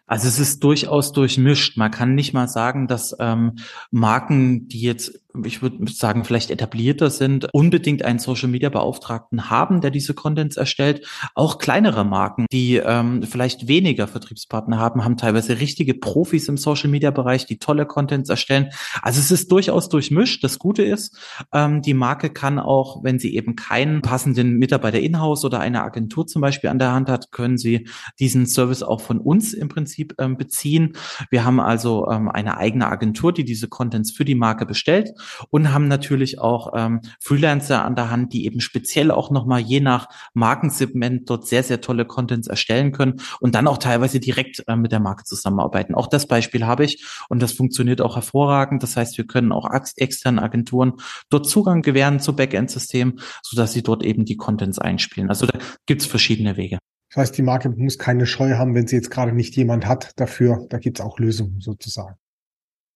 Also 0.07 0.29
es 0.29 0.39
ist 0.39 0.63
durchaus 0.63 1.13
durchmischt. 1.13 1.79
Man 1.79 1.91
kann 1.91 2.15
nicht 2.15 2.35
mal 2.35 2.49
sagen, 2.49 2.87
dass 2.87 3.17
ähm, 3.19 3.57
Marken, 3.91 4.69
die 4.69 4.83
jetzt 4.83 5.22
ich 5.45 5.63
würde 5.63 5.91
sagen, 5.91 6.25
vielleicht 6.25 6.51
etablierter 6.51 7.11
sind, 7.11 7.49
unbedingt 7.53 8.05
einen 8.05 8.19
Social 8.19 8.49
Media 8.49 8.69
Beauftragten 8.69 9.51
haben, 9.51 9.81
der 9.81 9.91
diese 9.91 10.15
Contents 10.15 10.57
erstellt. 10.57 11.07
Auch 11.35 11.59
kleinere 11.59 12.05
Marken, 12.05 12.47
die 12.53 12.77
ähm, 12.77 13.23
vielleicht 13.23 13.69
weniger 13.69 14.07
Vertriebspartner 14.07 14.79
haben, 14.79 15.05
haben 15.05 15.17
teilweise 15.17 15.61
richtige 15.61 15.95
Profis 15.95 16.49
im 16.49 16.57
Social 16.57 16.91
Media 16.91 17.11
Bereich, 17.11 17.47
die 17.47 17.59
tolle 17.59 17.87
Contents 17.87 18.29
erstellen. 18.29 18.71
Also 19.01 19.21
es 19.21 19.31
ist 19.31 19.51
durchaus 19.51 19.89
durchmischt. 19.89 20.45
Das 20.45 20.59
Gute 20.59 20.83
ist, 20.83 21.17
ähm, 21.53 21.83
die 21.83 21.95
Marke 21.95 22.31
kann 22.31 22.59
auch, 22.59 23.03
wenn 23.03 23.19
sie 23.19 23.35
eben 23.35 23.57
keinen 23.57 24.03
passenden 24.03 24.59
Mitarbeiter 24.59 25.01
in-house 25.01 25.45
oder 25.45 25.61
eine 25.61 25.83
Agentur 25.83 26.27
zum 26.27 26.43
Beispiel 26.43 26.71
an 26.71 26.79
der 26.79 26.93
Hand 26.93 27.09
hat, 27.09 27.33
können 27.33 27.59
sie 27.59 27.89
diesen 28.21 28.47
Service 28.47 28.83
auch 28.83 29.01
von 29.01 29.19
uns 29.19 29.55
im 29.55 29.69
Prinzip 29.69 30.15
ähm, 30.19 30.37
beziehen. 30.37 30.95
Wir 31.31 31.45
haben 31.45 31.61
also 31.61 32.09
ähm, 32.11 32.29
eine 32.29 32.59
eigene 32.59 32.87
Agentur, 32.89 33.33
die 33.33 33.45
diese 33.45 33.69
Contents 33.69 34.11
für 34.13 34.25
die 34.25 34.35
Marke 34.35 34.67
bestellt 34.67 35.13
und 35.51 35.73
haben 35.73 35.89
natürlich 35.89 36.39
auch 36.39 36.73
ähm, 36.77 37.01
Freelancer 37.21 37.85
an 37.85 37.95
der 37.95 38.11
Hand, 38.11 38.33
die 38.33 38.47
eben 38.47 38.61
speziell 38.61 39.11
auch 39.11 39.31
nochmal 39.31 39.61
je 39.61 39.81
nach 39.81 40.09
Markensegment 40.35 41.29
dort 41.29 41.47
sehr, 41.47 41.63
sehr 41.63 41.81
tolle 41.81 42.05
Contents 42.05 42.49
erstellen 42.49 42.93
können 42.93 43.21
und 43.41 43.55
dann 43.55 43.67
auch 43.67 43.79
teilweise 43.79 44.21
direkt 44.21 44.63
äh, 44.67 44.77
mit 44.77 44.93
der 44.93 45.01
Marke 45.01 45.25
zusammenarbeiten. 45.25 45.95
Auch 45.95 46.07
das 46.07 46.27
Beispiel 46.27 46.67
habe 46.67 46.85
ich 46.85 47.05
und 47.29 47.43
das 47.43 47.53
funktioniert 47.53 48.01
auch 48.01 48.17
hervorragend. 48.17 48.83
Das 48.83 48.97
heißt, 48.97 49.19
wir 49.19 49.27
können 49.27 49.53
auch 49.53 49.69
externen 49.97 50.39
Agenturen 50.39 50.95
dort 51.31 51.49
Zugang 51.49 51.83
gewähren 51.83 52.21
zu 52.21 52.35
Backend-System, 52.35 53.19
sodass 53.43 53.73
sie 53.73 53.83
dort 53.83 54.03
eben 54.03 54.25
die 54.25 54.37
Contents 54.37 54.79
einspielen. 54.79 55.29
Also 55.29 55.47
da 55.47 55.59
gibt 55.87 56.03
es 56.03 56.07
verschiedene 56.07 56.57
Wege. 56.57 56.79
Das 57.11 57.25
heißt, 57.25 57.39
die 57.39 57.43
Marke 57.43 57.69
muss 57.69 57.99
keine 57.99 58.25
Scheu 58.25 58.57
haben, 58.57 58.75
wenn 58.75 58.87
sie 58.87 58.97
jetzt 58.97 59.11
gerade 59.11 59.33
nicht 59.33 59.55
jemand 59.57 59.87
hat 59.87 60.13
dafür. 60.17 60.67
Da 60.71 60.79
gibt 60.79 60.99
es 60.99 61.05
auch 61.05 61.19
Lösungen 61.19 61.61
sozusagen. 61.61 62.17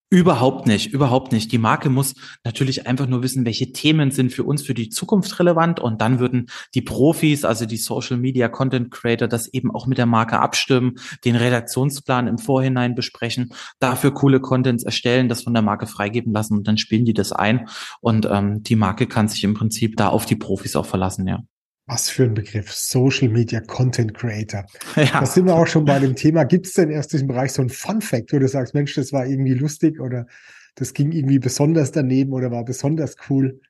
Überhaupt 0.09 0.69
nicht, 0.69 0.92
überhaupt 0.92 1.33
nicht. 1.33 1.51
Die 1.51 1.59
Marke 1.59 1.90
muss 1.90 2.14
natürlich 2.45 2.87
einfach 2.87 3.09
nur 3.09 3.25
wissen, 3.25 3.45
welche 3.45 3.73
Themen 3.73 4.12
sind 4.12 4.33
für 4.33 4.45
uns 4.45 4.62
für 4.62 4.73
die 4.73 4.88
Zukunft 4.88 5.37
relevant 5.40 5.81
und 5.81 6.01
dann 6.01 6.21
würden 6.21 6.47
die 6.75 6.83
Profis, 6.83 7.45
also 7.45 7.66
die 7.66 7.77
Social 7.77 8.16
Media 8.16 8.49
Content 8.49 8.92
Creator, 8.92 9.27
das 9.27 9.53
eben 9.53 9.75
auch 9.75 9.88
mit 9.88 9.99
der 9.99 10.07
Marke 10.07 10.38
abstimmen, 10.38 10.95
den 11.25 11.35
Redaktionsplan 11.35 12.29
im 12.29 12.38
Vorhinein 12.38 12.95
besprechen, 12.95 13.53
dafür 13.81 14.14
coole 14.14 14.38
Contents 14.38 14.85
erstellen, 14.85 15.29
das 15.29 15.42
von 15.42 15.55
der 15.55 15.62
Marke 15.64 15.88
freigeben 15.88 16.33
lassen 16.33 16.57
und 16.57 16.69
dann 16.69 16.79
spielen 16.79 17.05
die 17.05 17.14
das 17.14 17.33
ein 17.33 17.69
und 18.01 18.29
ähm, 18.31 18.62
die 18.62 18.77
Marke 18.77 19.09
kann 19.09 19.27
sich 19.27 19.42
im 19.42 19.55
Prinzip 19.55 19.97
da 19.97 20.11
auf 20.11 20.25
die 20.25 20.37
Profis 20.37 20.77
auch 20.77 20.87
verlassen, 20.87 21.27
ja. 21.27 21.40
Was 21.88 22.11
für 22.11 22.25
ein 22.25 22.35
Begriff, 22.35 22.72
Social 22.72 23.29
Media 23.29 23.61
Content 23.61 24.14
Creator. 24.14 24.66
Ja. 24.96 25.20
Da 25.20 25.27
sind 25.27 25.46
wir 25.46 25.55
auch 25.55 25.66
schon 25.66 25.85
bei 25.85 25.99
dem 25.99 26.16
Thema. 26.16 26.44
Gibt 26.44 26.66
es 26.66 26.72
denn 26.72 26.90
erst 26.90 27.12
in 27.12 27.18
diesem 27.18 27.29
Bereich 27.29 27.53
so 27.53 27.62
ein 27.62 27.68
Fun 27.68 28.01
Fact, 28.01 28.33
wo 28.33 28.38
du 28.38 28.49
sagst, 28.49 28.75
Mensch, 28.75 28.94
das 28.94 29.12
war 29.12 29.27
irgendwie 29.27 29.55
lustig 29.55 30.01
oder 30.01 30.27
das 30.75 30.94
ging 30.94 31.12
irgendwie 31.12 31.38
besonders 31.38 31.92
daneben 31.92 32.33
oder 32.33 32.51
war 32.51 32.64
besonders 32.64 33.16
cool? 33.29 33.61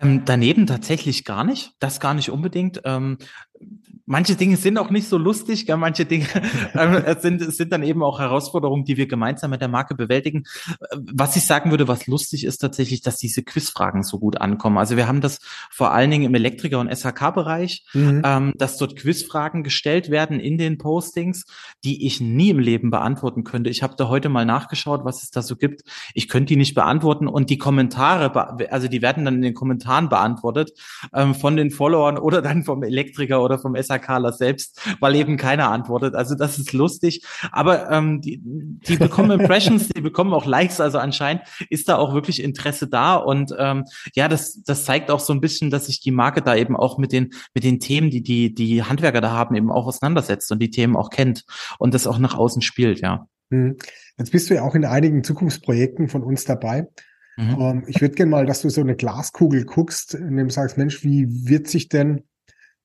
Ähm, 0.00 0.22
daneben 0.24 0.66
tatsächlich 0.66 1.24
gar 1.24 1.44
nicht. 1.44 1.72
Das 1.78 2.00
gar 2.00 2.14
nicht 2.14 2.30
unbedingt. 2.30 2.82
Ähm, 2.84 3.18
manche 4.06 4.34
Dinge 4.34 4.56
sind 4.56 4.78
auch 4.78 4.90
nicht 4.90 5.08
so 5.08 5.16
lustig, 5.16 5.66
gell? 5.66 5.76
manche 5.76 6.04
Dinge 6.04 6.26
äh, 6.74 7.16
sind, 7.20 7.40
sind 7.54 7.72
dann 7.72 7.82
eben 7.82 8.02
auch 8.02 8.18
Herausforderungen, 8.18 8.84
die 8.84 8.96
wir 8.96 9.06
gemeinsam 9.06 9.50
mit 9.50 9.60
der 9.60 9.68
Marke 9.68 9.94
bewältigen. 9.94 10.44
Was 11.12 11.36
ich 11.36 11.44
sagen 11.44 11.70
würde, 11.70 11.88
was 11.88 12.06
lustig 12.06 12.44
ist 12.44 12.58
tatsächlich, 12.58 13.00
dass 13.00 13.16
diese 13.16 13.42
Quizfragen 13.42 14.02
so 14.02 14.18
gut 14.18 14.40
ankommen. 14.40 14.78
Also 14.78 14.96
wir 14.96 15.08
haben 15.08 15.20
das 15.20 15.40
vor 15.70 15.92
allen 15.92 16.10
Dingen 16.10 16.24
im 16.24 16.34
Elektriker- 16.34 16.80
und 16.80 16.94
SHK-Bereich, 16.94 17.86
mhm. 17.94 18.22
ähm, 18.24 18.52
dass 18.56 18.76
dort 18.76 18.96
Quizfragen 18.96 19.62
gestellt 19.62 20.10
werden 20.10 20.38
in 20.38 20.58
den 20.58 20.78
Postings, 20.78 21.44
die 21.82 22.06
ich 22.06 22.20
nie 22.20 22.50
im 22.50 22.58
Leben 22.58 22.90
beantworten 22.90 23.44
könnte. 23.44 23.70
Ich 23.70 23.82
habe 23.82 23.94
da 23.96 24.08
heute 24.08 24.28
mal 24.28 24.44
nachgeschaut, 24.44 25.04
was 25.04 25.22
es 25.22 25.30
da 25.30 25.42
so 25.42 25.56
gibt. 25.56 25.82
Ich 26.12 26.28
könnte 26.28 26.48
die 26.48 26.56
nicht 26.56 26.74
beantworten 26.74 27.26
und 27.26 27.48
die 27.48 27.58
Kommentare, 27.58 28.68
also 28.70 28.88
die 28.88 29.02
werden 29.02 29.24
dann 29.24 29.36
in 29.36 29.42
den 29.42 29.54
Kommentaren 29.54 30.08
beantwortet 30.08 30.72
ähm, 31.14 31.34
von 31.34 31.56
den 31.56 31.70
Followern 31.70 32.18
oder 32.18 32.42
dann 32.42 32.64
vom 32.64 32.82
Elektriker 32.82 33.42
oder 33.44 33.58
vom 33.58 33.74
SHK 33.76 34.04
Carla 34.04 34.32
selbst, 34.32 34.80
weil 35.00 35.14
eben 35.16 35.36
keiner 35.36 35.70
antwortet. 35.70 36.14
Also 36.14 36.34
das 36.34 36.58
ist 36.58 36.72
lustig. 36.72 37.24
Aber 37.50 37.90
ähm, 37.90 38.20
die, 38.20 38.40
die 38.42 38.96
bekommen 38.96 39.40
Impressions, 39.40 39.88
die 39.88 40.00
bekommen 40.00 40.32
auch 40.32 40.46
Likes. 40.46 40.80
Also 40.80 40.98
anscheinend 40.98 41.42
ist 41.70 41.88
da 41.88 41.96
auch 41.96 42.14
wirklich 42.14 42.42
Interesse 42.42 42.86
da. 42.86 43.16
Und 43.16 43.54
ähm, 43.58 43.84
ja, 44.14 44.28
das, 44.28 44.62
das 44.62 44.84
zeigt 44.84 45.10
auch 45.10 45.20
so 45.20 45.32
ein 45.32 45.40
bisschen, 45.40 45.70
dass 45.70 45.86
sich 45.86 46.00
die 46.00 46.10
Marke 46.10 46.42
da 46.42 46.54
eben 46.54 46.76
auch 46.76 46.98
mit 46.98 47.12
den, 47.12 47.30
mit 47.54 47.64
den 47.64 47.80
Themen, 47.80 48.10
die, 48.10 48.22
die 48.22 48.54
die 48.54 48.82
Handwerker 48.82 49.20
da 49.20 49.30
haben, 49.30 49.54
eben 49.54 49.70
auch 49.70 49.86
auseinandersetzt 49.86 50.52
und 50.52 50.60
die 50.60 50.70
Themen 50.70 50.96
auch 50.96 51.10
kennt 51.10 51.44
und 51.78 51.94
das 51.94 52.06
auch 52.06 52.18
nach 52.18 52.36
außen 52.36 52.62
spielt, 52.62 53.00
ja. 53.00 53.26
Hm. 53.50 53.76
Jetzt 54.16 54.32
bist 54.32 54.48
du 54.48 54.54
ja 54.54 54.62
auch 54.62 54.74
in 54.74 54.84
einigen 54.84 55.24
Zukunftsprojekten 55.24 56.08
von 56.08 56.22
uns 56.22 56.44
dabei. 56.44 56.86
Mhm. 57.36 57.56
Ähm, 57.58 57.84
ich 57.88 58.00
würde 58.00 58.14
gerne 58.14 58.30
mal, 58.30 58.46
dass 58.46 58.62
du 58.62 58.70
so 58.70 58.80
eine 58.80 58.94
Glaskugel 58.94 59.64
guckst, 59.64 60.14
in 60.14 60.36
dem 60.36 60.50
sagst, 60.50 60.78
Mensch, 60.78 61.02
wie 61.02 61.26
wird 61.48 61.66
sich 61.66 61.88
denn 61.88 62.22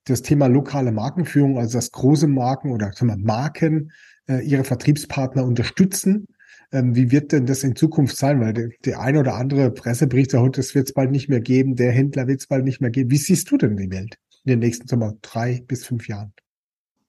das 0.06 0.22
Thema 0.22 0.48
lokale 0.48 0.92
Markenführung, 0.92 1.58
also 1.58 1.78
dass 1.78 1.92
große 1.92 2.28
Marken 2.28 2.72
oder 2.72 2.92
sagen 2.94 3.08
wir, 3.08 3.18
Marken 3.18 3.92
äh, 4.28 4.46
ihre 4.46 4.64
Vertriebspartner 4.64 5.44
unterstützen. 5.44 6.28
Ähm, 6.72 6.96
wie 6.96 7.12
wird 7.12 7.32
denn 7.32 7.46
das 7.46 7.64
in 7.64 7.76
Zukunft 7.76 8.18
sein? 8.18 8.40
Weil 8.40 8.54
der, 8.54 8.70
der 8.86 9.00
eine 9.00 9.20
oder 9.20 9.36
andere 9.36 9.72
Pressebericht 9.72 10.32
sagt, 10.32 10.58
das 10.58 10.76
wird 10.76 10.88
es 10.88 10.94
bald 10.94 11.12
nicht 11.12 11.30
mehr 11.30 11.42
geben, 11.42 11.76
der 11.76 11.92
Händler 11.92 12.28
wird 12.28 12.42
es 12.42 12.48
bald 12.48 12.64
nicht 12.64 12.82
mehr 12.82 12.92
geben. 12.92 13.12
Wie 13.12 13.18
siehst 13.18 13.50
du 13.52 13.58
denn 13.58 13.78
die 13.78 13.92
Welt 13.92 14.18
in 14.46 14.52
den 14.52 14.60
nächsten 14.60 14.88
sagen 14.88 15.02
wir, 15.02 15.18
drei 15.22 15.64
bis 15.68 15.86
fünf 15.86 16.08
Jahren? 16.08 16.34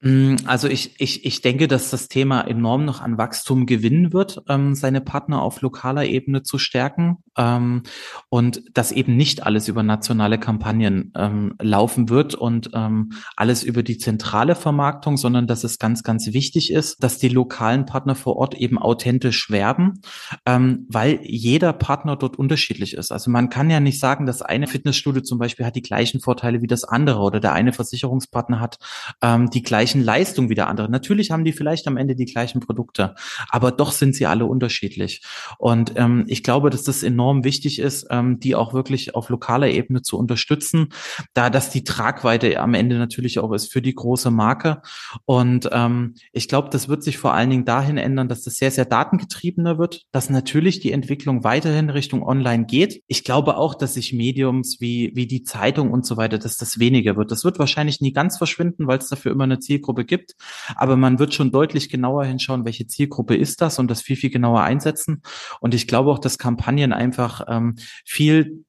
Mm, 0.03 0.37
also 0.47 0.67
ich, 0.69 0.95
ich, 0.99 1.27
ich 1.27 1.43
denke, 1.43 1.69
dass 1.69 1.91
das 1.91 2.09
Thema 2.09 2.41
enorm 2.41 2.85
noch 2.85 3.03
an 3.03 3.19
Wachstum 3.19 3.67
gewinnen 3.67 4.13
wird, 4.13 4.43
ähm, 4.49 4.75
seine 4.75 5.03
Partner 5.03 5.43
auf 5.43 5.61
lokaler 5.61 6.07
Ebene 6.07 6.43
zu 6.43 6.59
stärken 6.59 7.19
ähm, 7.37 7.83
und 8.31 8.63
dass 8.73 8.93
eben 8.93 9.17
nicht 9.17 9.45
alles 9.45 9.69
über 9.69 9.83
nationale 9.83 10.39
Kampagnen 10.39 11.13
ähm, 11.17 11.55
laufen 11.61 12.09
wird 12.09 12.35
und 12.35 12.71
ähm, 12.73 13.13
alles 13.37 13.63
über 13.63 13.83
die 13.83 13.99
zentrale 13.99 14.55
Vermarktung, 14.55 15.19
sondern 15.19 15.47
dass 15.47 15.65
es 15.65 15.79
ganz, 15.79 16.03
ganz 16.03 16.33
wichtig 16.33 16.73
ist, 16.73 17.03
dass 17.03 17.19
die 17.19 17.29
lokalen 17.29 17.85
Partner 17.85 18.15
vor 18.15 18.37
Ort 18.37 18.55
eben 18.55 18.79
authentisch 18.79 19.51
werben, 19.51 20.01
ähm, 20.47 20.87
weil 20.89 21.21
jeder 21.23 21.75
Partner 21.75 22.17
dort 22.17 22.39
unterschiedlich 22.39 22.95
ist. 22.95 23.13
Also 23.13 23.31
man 23.31 23.51
kann 23.51 23.69
ja 23.69 23.81
nicht 23.81 24.01
sagen, 24.01 24.25
dass 24.25 24.41
eine 24.41 24.67
Fitnessstudio 24.67 25.23
zum 25.23 25.39
Beispiel 25.39 25.67
hat 25.67 25.77
die 25.77 25.83
gleichen 25.83 26.21
Vorteile 26.21 26.63
wie 26.63 26.67
das 26.67 26.85
andere 26.85 27.21
oder 27.21 27.39
der 27.39 27.53
eine 27.53 27.75
Versicherungspartner 27.75 28.61
hat 28.61 28.79
ähm, 29.23 29.51
die 29.51 29.63
gleichen 29.63 29.90
gleichen 29.91 30.05
Leistung 30.05 30.49
wie 30.49 30.55
der 30.55 30.69
andere. 30.69 30.91
Natürlich 30.91 31.31
haben 31.31 31.45
die 31.45 31.53
vielleicht 31.53 31.89
am 31.89 31.97
Ende 31.97 32.15
die 32.15 32.27
gleichen 32.27 32.61
Produkte, 32.61 33.15
aber 33.49 33.73
doch 33.73 33.93
sind 33.93 34.15
sie 34.15 34.27
alle 34.27 34.47
unterschiedlich. 34.47 35.23
Und 35.59 35.93
ähm, 35.97 36.25
ich 36.29 36.43
glaube, 36.43 36.71
dass 36.71 36.85
das 36.85 37.03
enorm 37.03 37.45
wichtig 37.45 37.79
ist, 37.79 38.07
ähm, 38.11 38.39
die 38.39 38.55
auch 38.55 38.73
wirklich 38.73 39.15
auf 39.15 39.29
lokaler 39.31 39.69
Ebene 39.69 40.03
zu 40.03 40.17
unterstützen, 40.17 40.89
da 41.35 41.51
das 41.51 41.71
die 41.71 41.85
Tragweite 41.85 42.61
am 42.61 42.75
Ende 42.75 42.99
natürlich 42.99 43.39
auch 43.39 43.53
ist 43.53 43.73
für 43.73 43.83
die 43.83 43.95
große 43.95 44.31
Marke. 44.31 44.83
Und 45.25 45.69
ähm, 45.73 46.15
ich 46.33 46.49
glaube, 46.49 46.69
das 46.71 46.89
wird 46.89 47.03
sich 47.03 47.19
vor 47.19 47.35
allen 47.35 47.51
Dingen 47.51 47.65
dahin 47.65 47.97
ändern, 47.97 48.29
dass 48.29 48.43
das 48.43 48.55
sehr, 48.55 48.71
sehr 48.71 48.85
datengetriebener 48.85 49.79
wird, 49.79 50.03
dass 50.13 50.31
natürlich 50.31 50.81
die 50.81 50.93
Entwicklung 50.93 51.43
weiterhin 51.43 51.91
Richtung 51.91 52.23
Online 52.23 52.67
geht. 52.67 53.03
Ich 53.09 53.25
glaube 53.25 53.57
auch, 53.57 53.75
dass 53.75 53.95
sich 53.95 54.13
Mediums 54.13 54.81
wie, 54.81 55.13
wie 55.15 55.27
die 55.27 55.43
Zeitung 55.43 55.91
und 55.91 56.07
so 56.07 56.17
weiter, 56.17 56.39
dass 56.39 56.57
das 56.57 56.79
weniger 56.79 57.17
wird. 57.17 57.31
Das 57.31 57.45
wird 57.45 57.59
wahrscheinlich 57.59 58.01
nie 58.01 58.13
ganz 58.13 58.39
verschwinden, 58.39 58.87
weil 58.87 58.99
es 58.99 59.09
dafür 59.09 59.33
immer 59.33 59.45
eine 59.45 59.59
Ziel 59.59 59.80
Zielgruppe 59.81 60.05
gibt. 60.05 60.37
Aber 60.77 60.97
man 60.97 61.19
wird 61.19 61.35
schon 61.35 61.51
deutlich 61.51 61.89
genauer 61.89 62.25
hinschauen, 62.25 62.65
welche 62.65 62.87
Zielgruppe 62.87 63.37
ist 63.37 63.61
das 63.61 63.79
und 63.79 63.91
das 63.91 64.03
viel, 64.03 64.17
viel 64.17 64.31
genauer 64.31 64.63
einsetzen. 64.63 65.23
Und 65.61 65.75
ich 65.75 65.87
glaube 65.87 66.11
auch, 66.11 66.19
dass 66.19 66.39
Kampagnen 66.39 66.93
einfach 66.93 67.43
ähm, 67.49 67.77
viel 68.05 68.65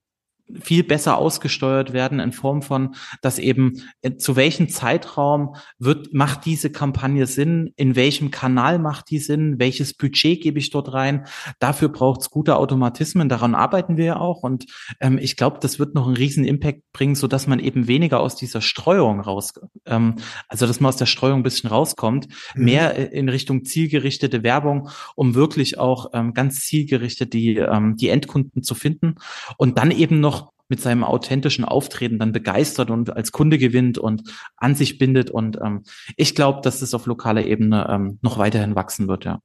viel 0.61 0.83
besser 0.83 1.17
ausgesteuert 1.17 1.93
werden 1.93 2.19
in 2.19 2.31
Form 2.31 2.61
von, 2.61 2.95
dass 3.21 3.39
eben 3.39 3.83
äh, 4.01 4.15
zu 4.15 4.35
welchem 4.35 4.69
Zeitraum 4.69 5.55
wird, 5.79 6.13
macht 6.13 6.45
diese 6.45 6.71
Kampagne 6.71 7.27
Sinn, 7.27 7.73
in 7.75 7.95
welchem 7.95 8.31
Kanal 8.31 8.79
macht 8.79 9.09
die 9.09 9.19
Sinn, 9.19 9.59
welches 9.59 9.93
Budget 9.93 10.41
gebe 10.41 10.59
ich 10.59 10.69
dort 10.69 10.93
rein. 10.93 11.25
Dafür 11.59 11.89
braucht 11.89 12.21
es 12.21 12.29
gute 12.29 12.55
Automatismen, 12.55 13.29
daran 13.29 13.55
arbeiten 13.55 13.97
wir 13.97 14.05
ja 14.05 14.19
auch. 14.19 14.43
Und 14.43 14.65
ähm, 14.99 15.17
ich 15.17 15.35
glaube, 15.35 15.59
das 15.61 15.79
wird 15.79 15.95
noch 15.95 16.07
einen 16.07 16.17
riesen 16.17 16.43
Impact 16.43 16.81
bringen, 16.93 17.15
so 17.15 17.27
dass 17.27 17.47
man 17.47 17.59
eben 17.59 17.87
weniger 17.87 18.19
aus 18.19 18.35
dieser 18.35 18.61
Streuung 18.61 19.21
raus, 19.21 19.53
ähm, 19.85 20.15
also 20.47 20.67
dass 20.67 20.79
man 20.79 20.89
aus 20.89 20.97
der 20.97 21.05
Streuung 21.05 21.39
ein 21.39 21.43
bisschen 21.43 21.69
rauskommt, 21.69 22.27
mhm. 22.55 22.65
mehr 22.65 22.97
äh, 22.97 23.17
in 23.17 23.29
Richtung 23.29 23.65
zielgerichtete 23.65 24.43
Werbung, 24.43 24.89
um 25.15 25.35
wirklich 25.35 25.79
auch 25.79 26.11
ähm, 26.13 26.33
ganz 26.33 26.61
zielgerichtet 26.61 27.33
die, 27.33 27.57
ähm, 27.57 27.95
die 27.95 28.09
Endkunden 28.09 28.63
zu 28.63 28.75
finden. 28.75 29.15
Und 29.57 29.77
dann 29.77 29.91
eben 29.91 30.19
noch 30.41 30.51
mit 30.69 30.81
seinem 30.81 31.03
authentischen 31.03 31.65
Auftreten 31.65 32.17
dann 32.17 32.31
begeistert 32.31 32.89
und 32.89 33.15
als 33.15 33.31
Kunde 33.31 33.57
gewinnt 33.57 33.97
und 33.97 34.23
an 34.55 34.75
sich 34.75 34.97
bindet. 34.97 35.29
Und 35.29 35.59
ähm, 35.61 35.83
ich 36.15 36.33
glaube, 36.33 36.61
dass 36.61 36.81
es 36.81 36.93
auf 36.93 37.05
lokaler 37.05 37.45
Ebene 37.45 37.87
ähm, 37.89 38.19
noch 38.21 38.37
weiterhin 38.37 38.75
wachsen 38.75 39.07
wird, 39.07 39.25
ja. 39.25 39.39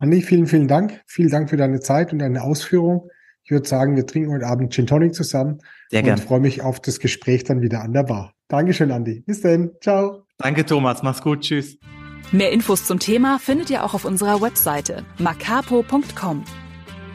Andi, 0.00 0.22
vielen, 0.22 0.46
vielen 0.46 0.68
Dank. 0.68 1.02
Vielen 1.06 1.30
Dank 1.30 1.48
für 1.48 1.56
deine 1.56 1.80
Zeit 1.80 2.12
und 2.12 2.18
deine 2.18 2.42
Ausführung. 2.42 3.08
Ich 3.44 3.50
würde 3.50 3.66
sagen, 3.66 3.96
wir 3.96 4.06
trinken 4.06 4.32
heute 4.32 4.46
Abend 4.46 4.72
Gin 4.72 4.86
Tonic 4.86 5.14
zusammen. 5.14 5.60
Sehr 5.88 6.02
gerne. 6.02 6.20
Und 6.20 6.26
freue 6.26 6.40
mich 6.40 6.62
auf 6.62 6.80
das 6.80 6.98
Gespräch 6.98 7.44
dann 7.44 7.62
wieder 7.62 7.82
an 7.82 7.92
der 7.92 8.02
Bar. 8.02 8.34
Dankeschön, 8.48 8.90
Andi. 8.90 9.22
Bis 9.26 9.40
dann. 9.40 9.70
Ciao. 9.80 10.26
Danke, 10.38 10.66
Thomas. 10.66 11.02
Mach's 11.02 11.22
gut. 11.22 11.40
Tschüss. 11.40 11.78
Mehr 12.32 12.52
Infos 12.52 12.84
zum 12.84 12.98
Thema 12.98 13.38
findet 13.38 13.70
ihr 13.70 13.84
auch 13.84 13.94
auf 13.94 14.04
unserer 14.04 14.42
Webseite 14.42 15.04
macapo.com. 15.18 16.44